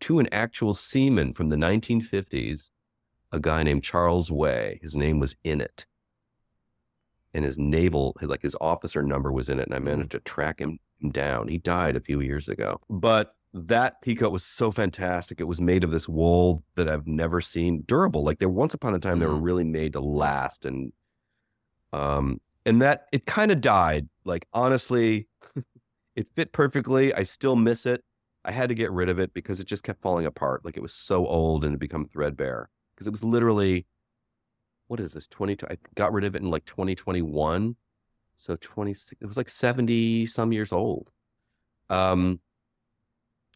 [0.00, 2.70] to an actual seaman from the 1950s,
[3.32, 4.78] a guy named Charles Way.
[4.82, 5.86] His name was in it.
[7.32, 10.60] And his naval, like his officer number was in it, and I managed to track
[10.60, 10.78] him
[11.12, 11.46] down.
[11.48, 12.80] He died a few years ago.
[12.90, 15.40] But that peacoat was so fantastic.
[15.40, 18.24] It was made of this wool that I've never seen durable.
[18.24, 19.44] Like there once upon a time they were Mm.
[19.44, 20.92] really made to last and
[21.92, 24.08] um and that it kind of died.
[24.24, 25.26] Like honestly,
[26.16, 27.12] it fit perfectly.
[27.14, 28.04] I still miss it.
[28.44, 30.64] I had to get rid of it because it just kept falling apart.
[30.64, 32.68] Like it was so old and it become threadbare.
[32.94, 33.86] Because it was literally
[34.90, 35.28] what is this?
[35.28, 37.76] 20 I got rid of it in like 2021.
[38.36, 41.10] So 20 it was like 70 some years old.
[41.88, 42.40] Um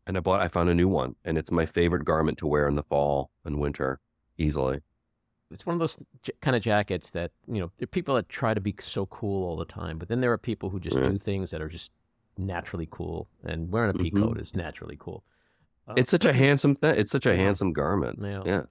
[0.06, 2.68] and I bought I found a new one and it's my favorite garment to wear
[2.68, 3.98] in the fall and winter
[4.38, 4.78] easily.
[5.50, 8.28] It's one of those j- kind of jackets that you know there are people that
[8.28, 10.96] try to be so cool all the time, but then there are people who just
[10.96, 11.08] Yeah.
[11.08, 11.90] do things that are just
[12.38, 14.20] naturally cool, and wearing a pea Mhm.
[14.22, 15.22] coat is naturally cool.
[15.88, 16.94] Uh, It's such a handsome thing.
[16.96, 18.18] It's such a handsome garment.
[18.22, 18.42] Yeah.
[18.46, 18.62] Yeah.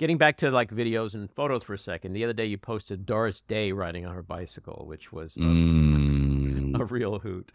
[0.00, 3.04] Getting back to like videos and photos for a second, the other day you posted
[3.04, 6.80] Doris Day riding on her bicycle, which was a, Mm.
[6.80, 7.52] a real hoot.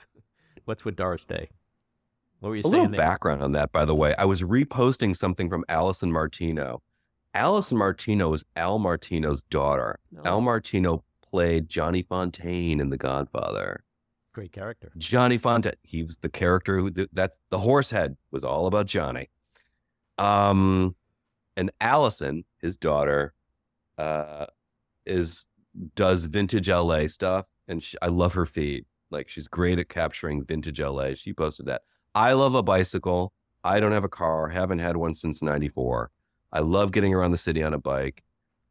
[0.66, 1.50] What's with Doris Day?
[2.42, 2.98] What were you A saying little there?
[3.00, 4.14] background on that, by the way.
[4.20, 6.84] I was reposting something from Alison Martino.
[7.34, 9.98] Alison Martino is Al Martino's daughter.
[10.12, 10.22] No.
[10.26, 13.84] Al Martino played Johnny Fontane in The Godfather.
[14.34, 14.92] Great character.
[14.98, 15.74] Johnny Fontane.
[15.82, 19.30] He was the character who that the horse head was all about Johnny.
[20.20, 20.96] Um,
[21.58, 23.34] and Alison, his daughter,
[23.98, 24.46] uh,
[25.06, 25.46] is
[25.96, 28.86] does vintage LA stuff, and she, I love her feed.
[29.12, 31.14] Like she's great at capturing vintage LA.
[31.14, 31.84] She posted that.
[32.14, 33.34] I love a bicycle.
[33.64, 34.48] I don't have a car.
[34.48, 36.12] Haven't had one since '94.
[36.52, 38.24] I love getting around the city on a bike.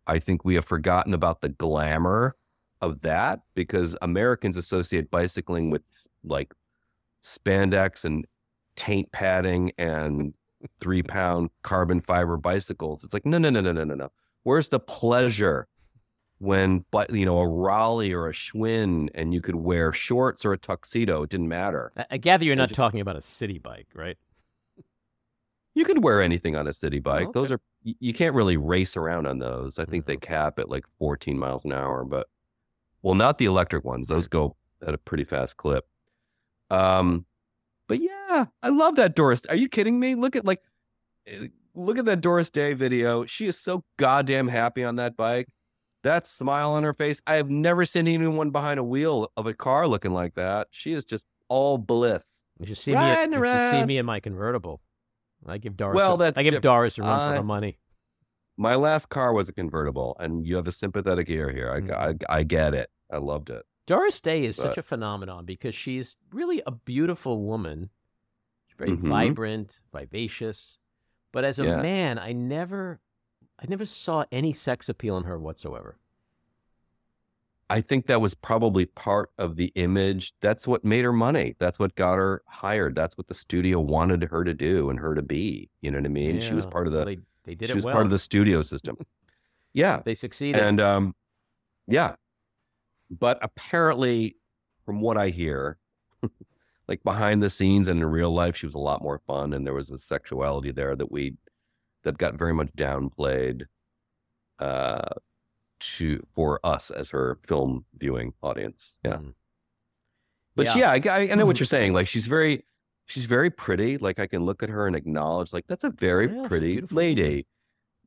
[0.07, 2.37] I think we have forgotten about the glamour
[2.80, 5.82] of that because Americans associate bicycling with
[6.22, 6.53] like
[7.22, 8.26] spandex and
[8.76, 10.35] taint padding and
[10.81, 13.05] three pound carbon fiber bicycles.
[13.05, 14.12] It's like, no, no, no, no, no, no, no.
[14.43, 15.67] Where's the pleasure
[16.39, 20.53] when, but you know, a Raleigh or a Schwinn and you could wear shorts or
[20.53, 21.23] a tuxedo?
[21.23, 21.93] It didn't matter.
[22.11, 24.19] I, gather you're not just- talking about a city bike, right?
[25.77, 27.33] You could wear anything on a city bike.
[27.33, 27.55] Those okay.
[27.55, 29.81] are, you, can't really race around on those.
[29.81, 30.21] I think they Mhm.
[30.23, 32.29] cap at like 14 miles an hour, but
[33.03, 34.07] well, not the electric ones.
[34.07, 34.57] Those go
[34.87, 35.85] at a pretty fast clip.
[36.71, 37.27] Um,
[37.89, 39.43] but yeah, I love that Doris.
[39.49, 40.14] Are you kidding me?
[40.14, 40.61] Look at like,
[41.26, 43.24] eh, look at that Doris Day video.
[43.26, 45.49] She is so goddamn happy on that bike.
[46.03, 47.20] That smile on her face.
[47.26, 50.68] I have never seen anyone behind a wheel of a car looking like that.
[50.70, 52.28] She is just all bliss.
[52.61, 52.97] You should see me.
[52.99, 54.80] Riding You should see me in my convertible.
[55.47, 55.97] I give Doris.
[55.97, 57.78] Well, a, that's I give Doris a run for her money.
[58.57, 61.72] My last car was a convertible, and you have a sympathetic ear here.
[61.72, 62.24] I, Mhm.
[62.30, 62.89] I, I get it.
[63.11, 63.64] I loved it.
[63.87, 67.91] Doris Day is such a phenomenon because she's really a beautiful woman.
[68.66, 69.09] She's very Mhm.
[69.09, 70.78] vibrant, vivacious.
[71.32, 71.82] But as a Yeah.
[71.82, 73.01] man, I never
[73.61, 75.97] I never saw any sex appeal in her whatsoever.
[77.70, 80.35] I think that was probably part of the image.
[80.41, 81.55] That's what made her money.
[81.61, 82.95] That's what got her hired.
[82.97, 85.70] That's what the studio wanted her to do and her to be.
[85.82, 86.41] You know what I mean?
[86.41, 86.99] She was part of the.
[86.99, 87.95] Well, they, they did she it was well.
[87.95, 88.97] part of the studio system.
[89.72, 90.61] yeah, They succeeded.
[90.61, 91.14] and um,
[91.87, 92.16] yeah,
[93.19, 94.37] but apparently,
[94.85, 95.79] from what I hear,
[96.89, 99.67] like behind the scenes and in real life, she was a lot more fun, and
[99.67, 101.35] there was a sexuality there that we
[102.05, 103.65] that got very much downplayed
[104.61, 105.09] uh
[105.81, 108.99] to for us as her film viewing audience.
[109.05, 109.17] Yeah.
[109.17, 109.35] Mm.
[110.57, 111.93] But yeah, I, I I know what you're saying.
[111.93, 112.65] Like she's very,
[113.07, 113.99] she's very pretty.
[113.99, 117.47] Like I can look at her and acknowledge, like that's a very Yeah, pretty lady.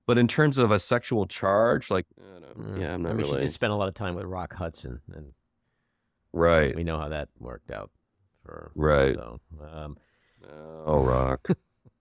[0.08, 2.06] But in terms of a sexual charge, like
[2.58, 2.80] Mm.
[2.82, 5.00] yeah, I'm not I mean, she did spend a lot of time with Rock Hudson,
[5.14, 5.34] and
[6.34, 6.76] right.
[6.76, 7.92] we know how that worked out.
[8.44, 9.14] For Right.
[9.16, 9.98] So, um,
[10.86, 11.48] Oh, rock.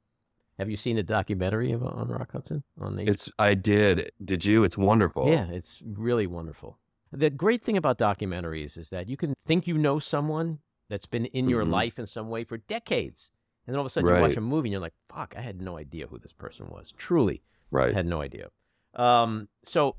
[0.59, 3.03] have you seen the documentary of, on Rock Hudson on the?
[3.07, 4.13] it's I did.
[4.25, 4.65] Did you?
[4.65, 5.29] It's wonderful.
[5.29, 6.79] Yeah, it's really wonderful.
[7.13, 11.27] The great thing about documentaries is that you can think you know someone that's been
[11.27, 11.71] in your Mhm.
[11.71, 13.31] life in some way for decades.
[13.67, 15.41] And then all of a sudden you watch a movie and you're like, fuck, I
[15.41, 16.93] had no idea who this person was.
[16.97, 17.43] Truly,
[17.77, 17.95] Right.
[17.95, 18.49] had no idea.
[18.95, 19.97] Um, so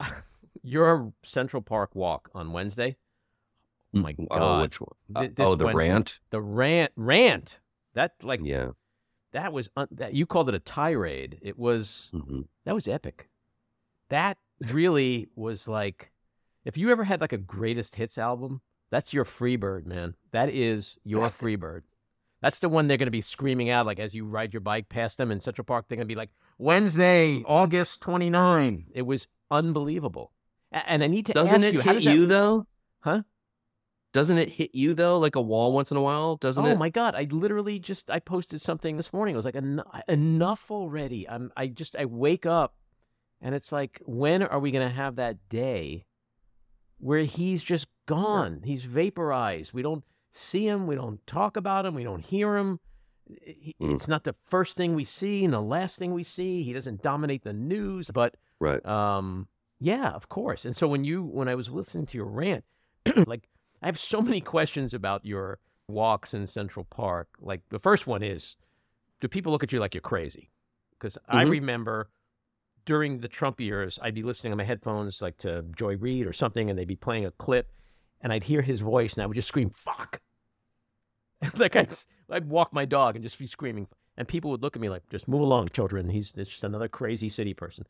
[0.62, 2.96] your Central Park walk on Wednesday,
[3.94, 4.62] oh my Oh, God.
[4.62, 4.90] which one?
[5.14, 5.88] Uh, Th- oh, the Wednesday.
[5.88, 6.20] rant.
[6.30, 7.60] the rant, rant,
[7.94, 8.70] that like, Yeah.
[9.32, 11.38] that was, un- that you called it a tirade.
[11.42, 12.46] It was, Mhm.
[12.64, 13.28] that was epic.
[14.08, 16.10] That really was like,
[16.64, 18.60] if you ever had like a greatest hits album,
[18.90, 20.14] that's your Freebird, man.
[20.32, 21.28] That is your.
[21.28, 21.82] Freebird.
[22.42, 24.88] That's the one they're going to be screaming out like as you ride your bike
[24.88, 25.86] past them in Central Park.
[25.88, 28.86] They're going to be like, Wednesday, August 29.
[28.94, 30.32] It was unbelievable.
[30.72, 32.14] And I need to Doesn't ask it you, how hit does that...
[32.14, 32.66] you though?
[33.00, 33.22] Huh?
[34.12, 36.36] Doesn't it hit you though, like a wall once in a while?
[36.36, 36.72] Doesn't oh it?
[36.72, 37.14] Oh my god!
[37.14, 39.34] I literally just I posted something this morning.
[39.34, 41.28] I was like, "En- enough already.
[41.28, 42.74] I'm I just I wake up,
[43.40, 46.06] and it's like, when are we gonna have that day
[46.98, 48.62] where he's just gone?
[48.64, 49.72] He's vaporized.
[49.72, 50.86] We don't see him.
[50.86, 51.94] We don't talk about him.
[51.94, 52.80] We don't hear him.
[53.26, 53.94] He- Mm.
[53.94, 56.62] It's not the first thing we see and the last thing we see.
[56.64, 58.84] He doesn't dominate the news, but Right.
[58.84, 60.64] um, yeah, of course.
[60.64, 62.64] And so when you when I was listening to your rant,
[63.26, 63.48] like
[63.82, 65.58] I have so many questions about your
[65.88, 67.28] walks in Central Park.
[67.40, 68.56] Like the first one is,
[69.20, 70.50] do people look at you like you're crazy?
[70.98, 71.50] Because I Mhm.
[71.50, 72.10] remember
[72.84, 76.32] during the Trump years, I'd be listening on my headphones like to Joy Reid or
[76.32, 77.70] something, and they'd be playing a clip,
[78.20, 80.20] and I'd hear his voice, and I would just scream "fuck,"
[81.56, 81.94] like I'd
[82.30, 85.08] I'd walk my dog and just be screaming, and people would look at me like,
[85.10, 86.10] "Just move along, children.
[86.10, 87.86] He's just another crazy city person."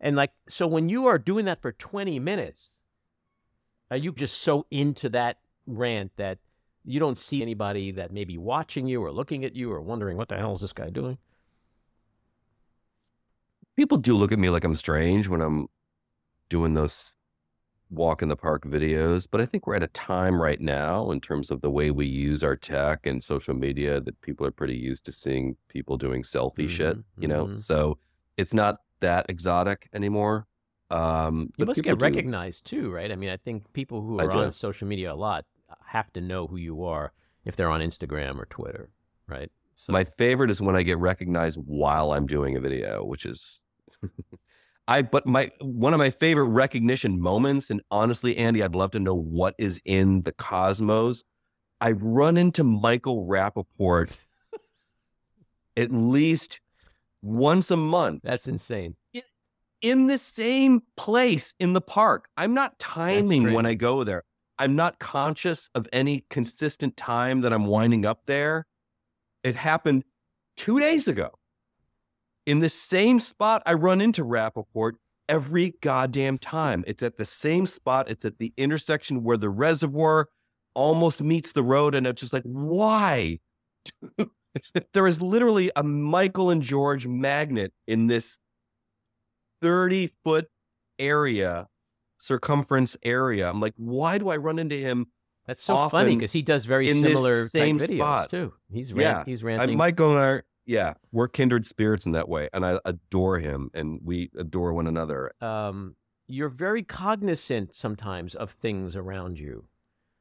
[0.00, 2.70] And like, so when you are doing that for 20 minutes,
[3.90, 6.38] are you just so into that rant that
[6.84, 10.16] you don't see anybody that may be watching you or looking at you or wondering
[10.16, 11.18] what the hell is this guy doing?
[13.76, 15.68] People do look at me like I'm strange when I'm
[16.48, 17.14] doing those
[17.90, 21.20] walk in the park videos, but I think we're at a time right now in
[21.20, 24.76] terms of the way we use our tech and social media that people are pretty
[24.76, 27.46] used to seeing people doing selfie shit, Mhm, you know?
[27.46, 27.60] mhm.
[27.60, 27.98] So
[28.36, 30.46] it's not that exotic anymore.
[30.90, 32.04] Um, You must get do.
[32.04, 33.10] recognized too, right?
[33.12, 35.44] I mean, I think people who are on social media a lot
[35.86, 37.12] have to know who you are
[37.44, 38.90] if they're on Instagram or Twitter,
[39.28, 39.50] right?
[39.76, 43.60] So My favorite is when I get recognized while I'm doing a video, which is
[44.86, 49.00] I but my one of my favorite recognition moments, and honestly, Andy, I'd love to
[49.00, 51.24] know what is in the cosmos.
[51.80, 54.10] I run into Michael Rapaport
[55.76, 56.60] at least
[57.22, 58.96] once a month that's insane.
[59.80, 62.28] in the same place in the park.
[62.36, 63.66] I'm not timing when.
[63.66, 64.24] I go there.
[64.58, 68.66] I'm not conscious of any consistent time that I'm winding up there.
[69.42, 70.04] It happened
[70.56, 71.30] two days ago.
[72.46, 74.92] In the same spot, I run into Rapaport
[75.28, 76.84] every goddamn time.
[76.86, 78.10] It's at the same spot.
[78.10, 80.28] It's at the intersection where the reservoir
[80.74, 81.94] almost meets the road.
[81.94, 83.38] And it's just like, why?
[84.92, 88.38] there is literally a Michael and George magnet in this
[89.62, 90.46] 30 foot
[90.98, 91.66] area,
[92.18, 93.48] circumference area.
[93.48, 95.06] I'm like, why do I run into him?
[95.46, 98.30] That's so funny because he does very similar same type videos spot.
[98.30, 98.54] too.
[98.70, 99.16] He's Yeah.
[99.16, 99.76] rant, he's I, ranting.
[99.76, 102.48] Michael and I, yeah, we're kindred spirits in that way.
[102.52, 105.32] And I adore him and we adore one another.
[105.40, 105.96] um,
[106.26, 109.66] you're very cognizant sometimes of things around you.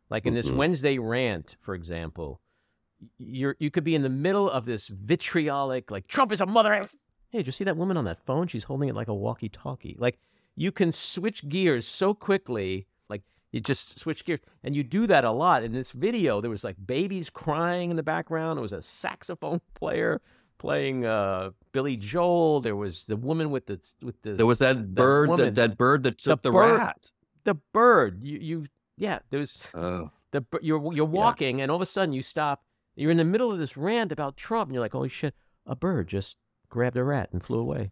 [0.09, 0.57] Like in this Mhm.
[0.57, 2.41] Wednesday rant, for example,
[3.17, 6.73] you're you could be in the middle of this vitriolic, like Trump is a mother.
[7.29, 8.47] Hey, did you see that woman on that phone?
[8.47, 9.95] She's holding it like a walkie-talkie.
[9.97, 10.19] Like
[10.55, 12.85] you can switch gears so quickly.
[13.53, 15.63] You just switch gears, and you do that a lot.
[15.63, 18.57] In this video, there was like babies crying in the background.
[18.57, 20.21] There was a saxophone player
[20.57, 22.61] playing uh, Billy Joel.
[22.61, 25.77] There was the woman with the with the There was that bird, woman, that, that
[25.77, 27.11] bird that took the, bird- rat.
[27.43, 28.23] the bird.
[28.23, 28.65] You you
[28.97, 29.19] yeah.
[29.29, 32.63] There's Oh, the you're you're walking, and all of a sudden you stop.
[32.95, 35.35] You're in the middle of this rant about Trump, and you're like, "Holy shit!
[35.67, 36.37] A bird just
[36.69, 37.91] grabbed a rat and flew away."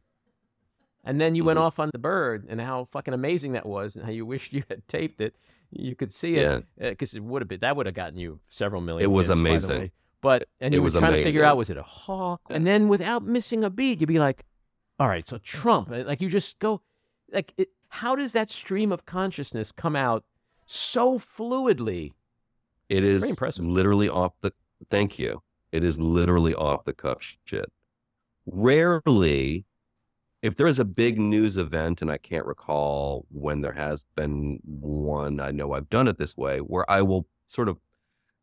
[1.04, 1.64] And then you went Mhm.
[1.64, 4.64] off on the bird and how fucking amazing that was, and how you wished you
[4.70, 5.36] had taped it.
[5.72, 8.82] You could see it because it would have been that would have gotten you several
[8.82, 9.04] million.
[9.10, 9.92] It was hits, amazing.
[10.22, 12.42] But and It you were trying to figure out was it a hawk?
[12.50, 14.46] And then without missing a beat, you'd be like,
[15.00, 16.82] "All right, so Trump." Like you just go,
[17.32, 20.24] like, it, how does that stream of consciousness come out
[20.68, 22.12] so fluidly?
[22.90, 23.66] It is impressive.
[23.66, 24.52] literally off the.
[24.92, 25.42] Thank you.
[25.72, 27.72] It is literally off the cuff shit.
[28.46, 29.66] Rarely,
[30.42, 34.60] if there is a big news event, and I can't recall when there has been
[34.64, 37.78] one, I know I've done it this way, where I will sort of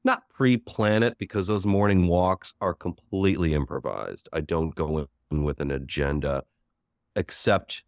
[0.05, 4.28] not pre-plan it because those morning walks are completely improvised.
[4.32, 6.44] I don't go in with an agenda,
[7.16, 7.82] except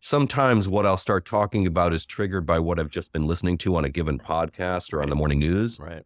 [0.00, 3.76] sometimes what I'll start talking about is triggered by what I've just been listening to
[3.76, 5.78] on a given podcast or on the morning news.
[5.78, 6.04] Right.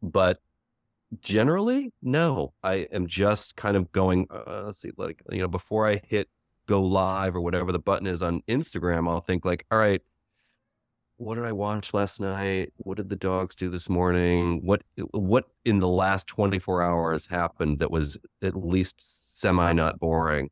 [0.00, 0.40] But
[1.20, 2.52] generally, no.
[2.62, 4.26] I am just kind of going.
[4.30, 6.28] Uh, let's see, like you know, before I hit
[6.66, 10.00] go live or whatever the button is on Instagram, I'll think like, all right,
[11.16, 12.72] what did I watch last night?
[12.78, 14.60] What did the dogs do this morning?
[14.64, 19.04] What what in the last twenty four hours happened that was at least
[19.38, 20.50] semi not boring?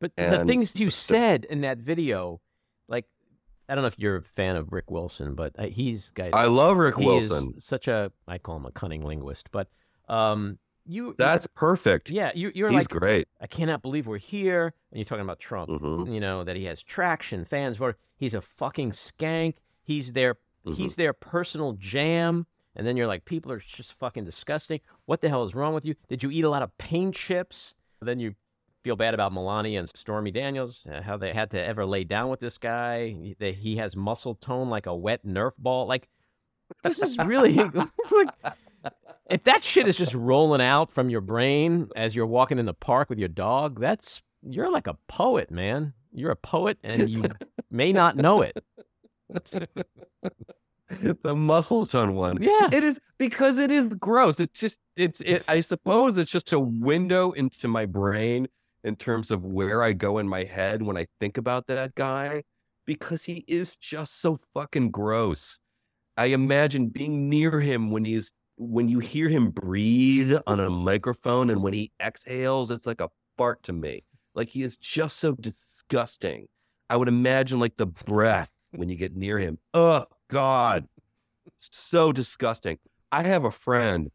[0.00, 2.40] But the things you said in that video,
[2.88, 3.06] like,
[3.68, 6.30] I don't know if you're a fan of Rick Wilson, but uh, he's guy.
[6.32, 7.54] I love Rick he Wilson.
[7.56, 9.68] is such a I call him a cunning linguist, but
[10.08, 12.10] um, you That's perfect.
[12.10, 13.26] yeah, you, you're He's like great.
[13.40, 15.70] I cannot believe we're here, and you're talking about Trump.
[15.70, 16.12] Mhm.
[16.12, 17.96] You know that he has traction, fans vote.
[18.16, 19.54] He's a fucking skank.
[19.82, 20.36] He's their
[20.66, 20.76] Mhm.
[20.76, 22.46] he's their personal jam.
[22.76, 24.80] And then you're like, people are just fucking disgusting.
[25.06, 25.94] What the hell is wrong with you?
[26.08, 27.74] Did you eat a lot of pain chips?
[28.00, 28.34] Then you
[28.82, 32.28] feel bad about Melania and Stormy Daniels, uh, how they had to ever lay down
[32.30, 33.08] with this guy.
[33.08, 35.86] He- That he has muscle tone like a wet Nerf ball.
[35.86, 36.08] Like,
[36.82, 37.52] this is really
[38.10, 38.28] like,
[39.30, 42.74] if that shit is just rolling out from your brain as you're walking in the
[42.74, 45.94] park with your dog, that's you're like a poet, man.
[46.12, 47.24] You're a poet, and you
[47.70, 48.56] may not know it.
[51.22, 52.40] the muscle tone one.
[52.40, 52.68] Yeah.
[52.72, 54.38] It is because it is gross.
[54.38, 58.46] It's just it's it I suppose it's just a window into my brain
[58.84, 62.42] in terms of where I go in my head when I think about that guy
[62.86, 65.58] because he is just so fucking gross.
[66.16, 71.50] I imagine being near him when he's when you hear him breathe on a microphone
[71.50, 74.04] and when he exhales it's like a fart to me.
[74.34, 76.46] Like he is just so disgusting.
[76.90, 79.58] I would imagine like the breath when you get near him.
[79.72, 80.86] Oh God.
[81.58, 82.78] So disgusting.
[83.12, 84.10] I have a friend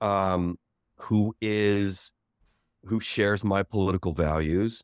[0.00, 0.58] um
[0.98, 2.12] who is
[2.84, 4.82] who shares my political values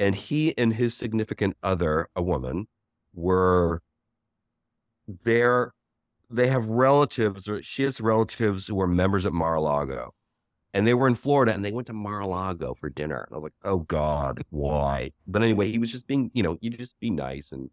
[0.00, 2.66] and he and his significant other, a woman,
[3.14, 3.82] were
[5.22, 5.72] there
[6.30, 10.14] they have relatives or she has relatives who are members at Mar-a-Lago.
[10.74, 13.24] and they were in Florida and they went to Mar-a-Lago for dinner.
[13.28, 15.12] And I was like, oh God, why?
[15.26, 17.70] But anyway, he was just being, you know, you just be nice and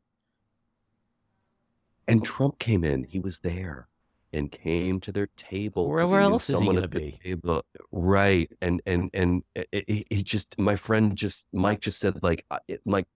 [2.08, 3.04] and Trump came in.
[3.04, 3.88] He was there
[4.34, 5.88] and came to their table.
[5.89, 7.20] Where, where he else is he going to at the be?
[7.24, 7.66] Table.
[7.91, 8.52] Right.
[8.62, 12.60] And and and it, it, it just my friend just Mike just said like uh,
[12.68, 13.08] it, like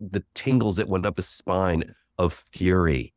[0.00, 3.12] the tingles that went up his spine of fury,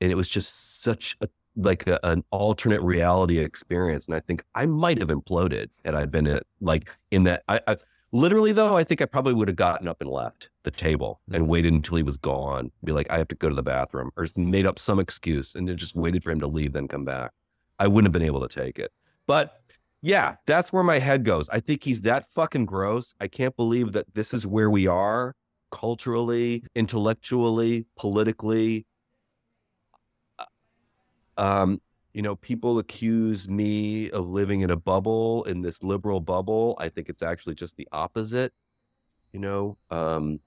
[0.00, 4.06] and it was just such a like a, an alternate reality experience.
[4.06, 7.42] And I think I might have imploded had I been in, like in that.
[7.48, 7.76] I, I
[8.12, 11.46] literally though I think I probably would have gotten up and left the table and
[11.46, 11.50] Mm-hmm.
[11.50, 12.70] waited until he was gone.
[12.84, 15.68] Be like, I have to go to the bathroom, or made up some excuse and
[15.76, 17.32] just waited for him to leave, then come back.
[17.78, 18.92] I wouldn't have been able to take it.
[19.26, 19.60] But
[20.02, 21.48] yeah, that's where my head goes.
[21.48, 23.14] I think he's that fucking gross.
[23.20, 25.34] I can't believe that this is where we are
[25.70, 28.86] culturally, intellectually, politically.
[31.38, 31.80] Um,
[32.12, 36.76] you know, people accuse me of living in a bubble, in this liberal bubble.
[36.78, 38.52] I think it's actually just the opposite.
[39.32, 40.40] You know, um,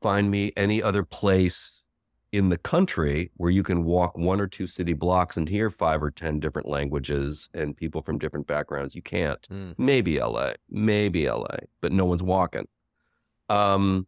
[0.00, 1.84] find me any other place
[2.32, 6.02] in the country where you can walk one or two city blocks and hear five
[6.02, 8.94] or 10 different languages and people from different backgrounds.
[8.94, 9.40] You can't.
[9.48, 9.74] Mm.
[9.78, 12.66] Maybe LA, maybe LA, but no one's walking.
[13.48, 14.06] Um,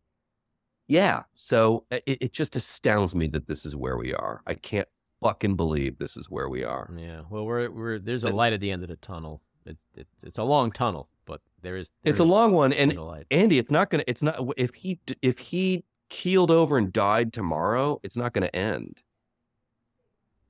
[0.90, 1.22] yeah.
[1.34, 4.42] So it, it just astounds me that this is where we are.
[4.46, 4.88] I can't
[5.22, 6.92] fucking believe this is where we are.
[6.96, 7.22] Yeah.
[7.30, 9.40] Well, we're we're there's a light at the end of the tunnel.
[9.66, 11.90] It, it it's a long tunnel, but there is.
[12.04, 13.26] It's a long one, and there's a light.
[13.30, 14.04] Andy, it's not gonna.
[14.08, 19.02] It's not if he if he keeled over and died tomorrow, it's not gonna end.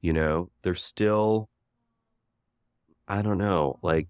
[0.01, 1.51] You know, there's still.
[3.07, 3.79] I don't know.
[3.83, 4.09] Like,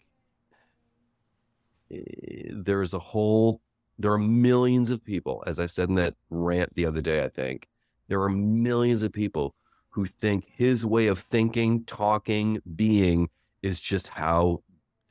[1.90, 3.60] eh, there's a whole.
[4.00, 7.22] There are millions of people, as I said in that rant the other day.
[7.22, 7.68] I think
[8.08, 9.54] there are millions of people
[9.90, 13.28] who think his way of thinking, talking, being
[13.62, 14.62] is just how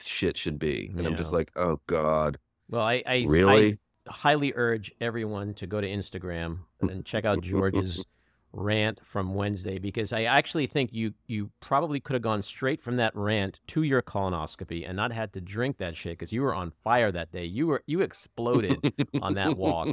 [0.02, 2.40] shit should be, and I'm just like, oh god.
[2.70, 3.78] Well, I I, Really?
[4.08, 8.04] I highly urge everyone to go to Instagram and check out George's
[8.52, 12.98] rant from Wednesday because I actually think you you probably could have gone straight from
[12.98, 16.56] that rant to your colonoscopy and not had to drink that shit because you were
[16.56, 17.46] on fire that day.
[17.46, 19.90] You were you exploded on that walk.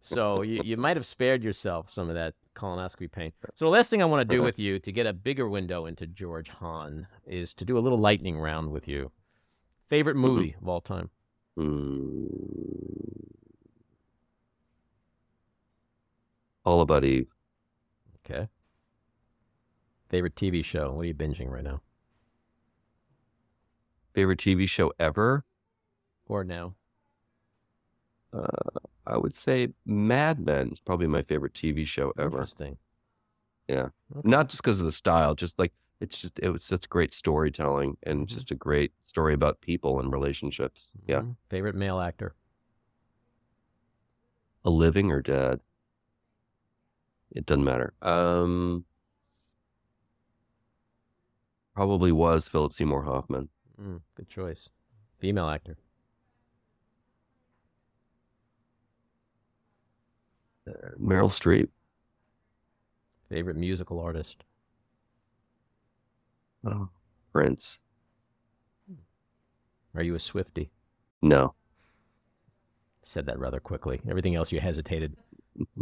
[0.00, 3.32] So you, you might have spared yourself some of that colonoscopy pain.
[3.54, 5.86] So the last thing I want to do with you to get a bigger window
[5.86, 9.10] into George Hahn is to do a little lightning round with you.
[9.88, 11.10] Favorite movie of all time?
[11.58, 12.28] Mm.
[16.64, 17.28] All about Eve.
[18.32, 18.48] Okay.
[20.08, 20.92] Favorite TV show?
[20.92, 21.80] What are you binging right now?
[24.14, 25.44] Favorite TV show ever?
[26.26, 26.74] Or now?
[28.32, 28.46] Uh,
[29.06, 32.38] I would say Mad Men is probably my favorite TV show ever.
[32.38, 32.78] Interesting.
[33.68, 33.88] Yeah.
[34.16, 34.28] Okay.
[34.28, 37.96] Not just because of the style, just like it's just it was such great storytelling
[38.02, 38.30] and Mhm.
[38.30, 40.92] just a great story about people and relationships.
[41.06, 41.20] Yeah.
[41.20, 41.36] Mhm.
[41.48, 42.34] Favorite male actor?
[44.64, 45.60] A living or dead.
[47.34, 47.94] It doesn't matter.
[48.02, 48.84] Um
[51.74, 53.48] probably was Philip Seymour Hoffman.
[53.80, 54.70] Mm, good choice.
[55.18, 55.76] Female actor?
[61.00, 61.68] Meryl Streep.
[63.28, 64.44] Favorite musical artist?
[66.64, 66.88] Oh.
[67.32, 67.78] Prince.
[69.94, 70.70] Are you a Swifty?
[71.20, 71.54] No.
[73.02, 74.00] Said that rather quickly.
[74.08, 75.16] Everything else you hesitated.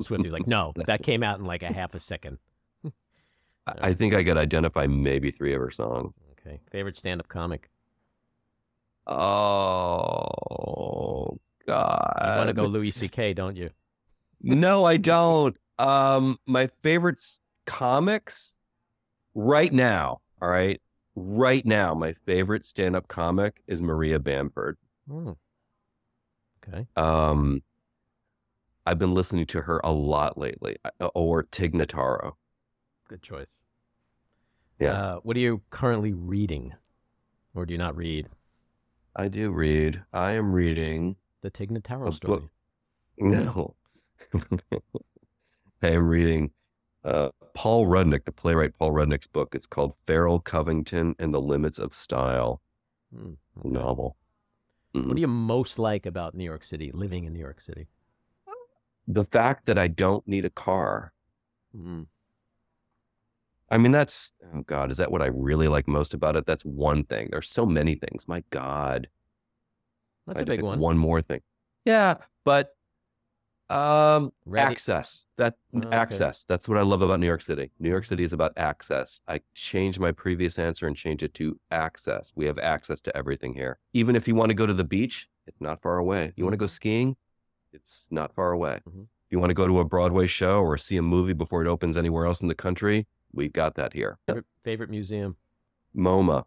[0.00, 2.38] Swifty was like, no, that came out in like a half a second.
[3.66, 6.14] I think I could identify maybe three of her songs.
[6.32, 6.60] Okay.
[6.70, 7.68] Favorite stand-up comic?
[9.06, 10.28] Oh
[11.66, 12.18] God!
[12.22, 13.70] You want to go Louis C.K., don't you?
[14.42, 15.56] No, I don't.
[15.78, 17.18] Um, my favorite
[17.66, 18.52] comics
[19.34, 20.20] right now.
[20.40, 20.80] All right,
[21.14, 24.76] right now, my favorite stand-up comic is Maria Bamford.
[25.08, 25.32] Hmm.
[26.62, 26.86] Okay.
[26.96, 27.62] Um,
[28.90, 32.32] I've been listening to her a lot lately, uh, or Tig Notaro.
[33.06, 33.46] Good choice.
[34.80, 34.94] Yeah.
[34.94, 36.74] Uh, what are you currently reading?
[37.54, 38.26] Or do you not read?
[39.14, 40.02] I do read.
[40.12, 41.14] I am reading.
[41.42, 42.42] The Tig Notaro story.
[43.18, 43.76] No.
[45.82, 46.50] I am reading
[47.04, 49.54] uh, Paul Rudnick, the playwright Paul Rudnick's book.
[49.54, 52.60] It's called Farrell Covington and the Limits of Style
[53.14, 53.18] a
[53.60, 53.68] okay.
[53.68, 54.16] novel.
[54.92, 55.14] What Mhm.
[55.14, 57.86] do you most like about New York City, living in New York City?
[59.12, 61.12] The fact that I don't need a car.
[61.76, 62.06] Mm.
[63.70, 66.44] I mean, that's, oh God, is that what I really like most about it?
[66.46, 67.28] That's one thing.
[67.30, 68.26] There's so many things.
[68.26, 69.08] My God.
[70.26, 70.78] That's I a big one.
[70.80, 71.40] One more thing.
[71.84, 72.74] Yeah, but
[73.68, 75.26] Um, Ready- access.
[75.36, 75.88] That Oh, okay.
[75.96, 76.44] access.
[76.48, 77.70] That's what I love about New York City.
[77.78, 79.20] New York City is about access.
[79.28, 82.32] I changed my previous answer and changed it to access.
[82.34, 83.78] We have access to everything here.
[83.92, 86.32] Even if you want to go to the beach, it's not far away.
[86.34, 87.14] You want to go skiing,
[87.72, 88.80] it's not far away.
[88.88, 89.02] Mhm.
[89.02, 91.68] If you want to go to a Broadway show or see a movie before it
[91.68, 94.18] opens anywhere else in the country, we've got that here.
[94.26, 95.36] Favorite, favorite museum?
[95.96, 96.44] MoMA.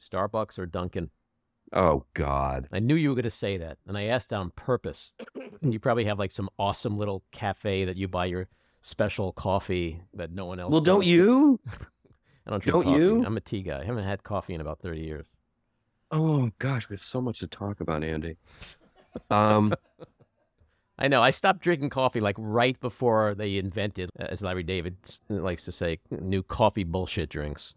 [0.00, 1.10] Starbucks or Dunkin'?
[1.72, 2.68] Oh God.
[2.70, 5.12] I knew you were going to say that, and I asked that on purpose.
[5.62, 8.48] you probably have like some awesome little cafe that you buy your
[8.82, 10.70] special coffee that no one else.
[10.70, 11.58] Well, don't you?
[12.46, 13.02] I don't drink don't coffee.
[13.02, 13.24] you?
[13.24, 13.80] I'm a tea guy.
[13.80, 15.26] I haven't had coffee in about thirty years.
[16.12, 18.36] Oh gosh, we have so much to talk about, Andy.
[19.30, 19.74] Um,
[20.98, 21.22] I know.
[21.22, 24.96] I stopped drinking coffee like right before they invented, as Larry David
[25.28, 27.74] likes to say, new coffee bullshit drinks.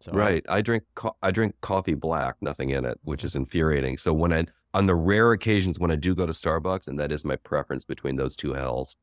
[0.00, 0.44] So right.
[0.48, 3.98] I drink co- I drink coffee black, nothing in it, which is infuriating.
[3.98, 7.12] So when I on the rare occasions when I do go to Starbucks, and that
[7.12, 8.96] is my preference between those two hells,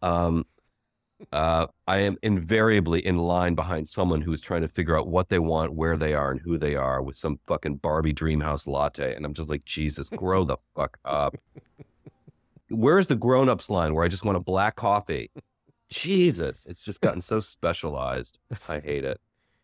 [0.00, 0.44] um,
[1.30, 5.38] uh, I am invariably in line behind someone who's trying to figure out what they
[5.38, 9.14] want, where they are, and who they are with some fucking Barbie dream house latte,
[9.14, 11.36] and I'm just like, Jesus, grow the fuck up.
[12.72, 15.30] Where's the grown-ups line where I just want a black coffee?
[15.90, 18.38] Jesus, it's just gotten so specialized.
[18.68, 19.20] I hate it.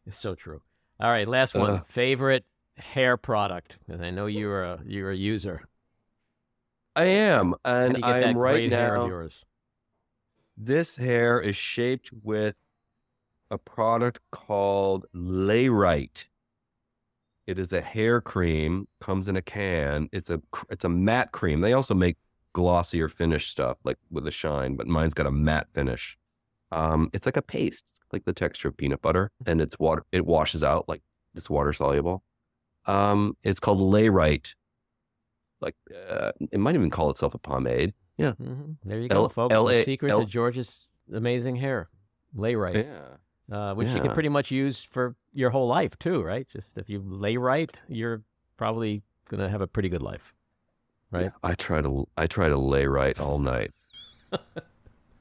[0.06, 0.60] It's so true.
[1.00, 1.70] All right, last one.
[1.70, 1.86] Ugh.
[1.86, 2.44] Favorite
[2.76, 5.62] hair product, and I know you're a you're a user.
[6.96, 9.08] I am, and you get I that am right great hair of now.
[9.08, 9.44] yours?
[10.56, 12.56] This hair is shaped with
[13.50, 16.24] a product called Layrite.
[17.46, 20.08] It is a hair cream, comes in a can.
[20.12, 20.40] It's a
[20.70, 21.60] it's a matte cream.
[21.60, 22.16] They also make
[22.52, 26.18] glossier finish stuff like with a shine, but mine's got a matte finish.
[26.72, 30.04] Um, it's like a paste, like the texture of peanut butter, and it's water.
[30.12, 31.02] It washes out like
[31.34, 32.22] it's water soluble.
[32.86, 34.54] Um, it's called Layrite.
[35.60, 35.76] Like
[36.10, 37.92] uh, it might even call itself a pomade.
[38.16, 39.54] Yeah, hmm There you go, L- folks.
[39.54, 41.88] The secret L- to George's amazing hair,
[42.34, 43.56] lay right, yeah.
[43.56, 46.46] uh, which you can pretty much use for your whole life too, right?
[46.48, 48.22] Just if you lay right, you're
[48.56, 50.34] probably gonna have a pretty good life,
[51.10, 51.32] right?
[51.42, 53.70] I try to I try to lay right all night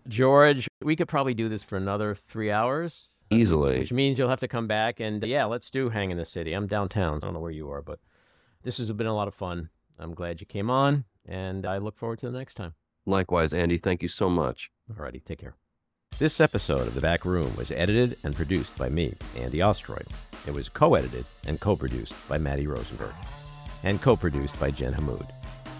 [0.07, 3.79] George, we could probably do this for another three hours, easily.
[3.79, 6.53] which means you'll have to come back and yeah, let's do hang in the city.
[6.53, 7.17] I'm downtown.
[7.17, 7.99] I don't know where you are, but
[8.63, 9.69] this has been a lot of fun.
[9.99, 12.73] I'm glad you came on, and I look forward to the next time.
[13.05, 13.77] Likewise, Andy.
[13.77, 14.69] Thank you so much.
[14.93, 15.55] Alrighty, take care.
[16.19, 20.05] This episode of The Back Room was edited and produced by me, Andy Ostroy.
[20.45, 23.13] It was co edited and co produced by Matty Rosenberg,
[23.83, 25.27] and co produced by Jen Hammoud.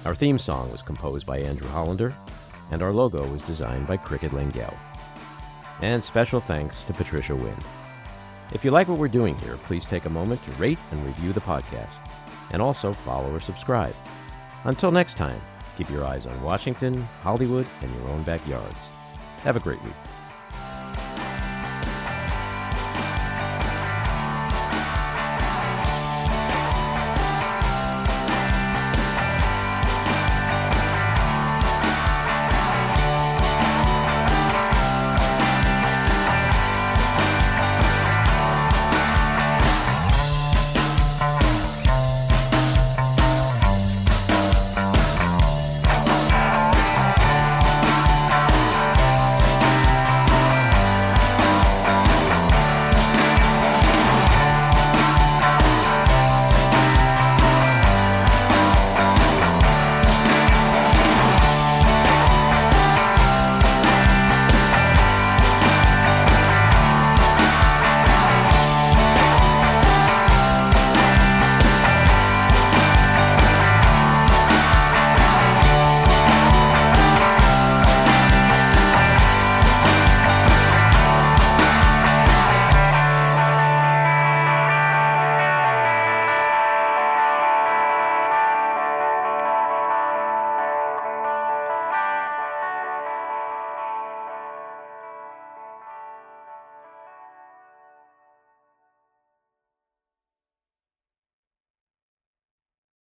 [0.08, 2.14] Our theme song was composed by Andrew Hollander,
[2.72, 4.74] and our logo was designed by Cricket Lengyel.
[5.82, 7.58] And special thanks to Patricia Wynn.
[8.54, 11.34] If you like what we're doing here, please take a moment to rate and review
[11.34, 11.98] the podcast,
[12.52, 13.94] and also follow or subscribe.
[14.64, 15.42] Until next time,
[15.78, 18.88] keep your eyes on Washington, Hollywood, and your own backyards.
[19.42, 19.94] Have a great week.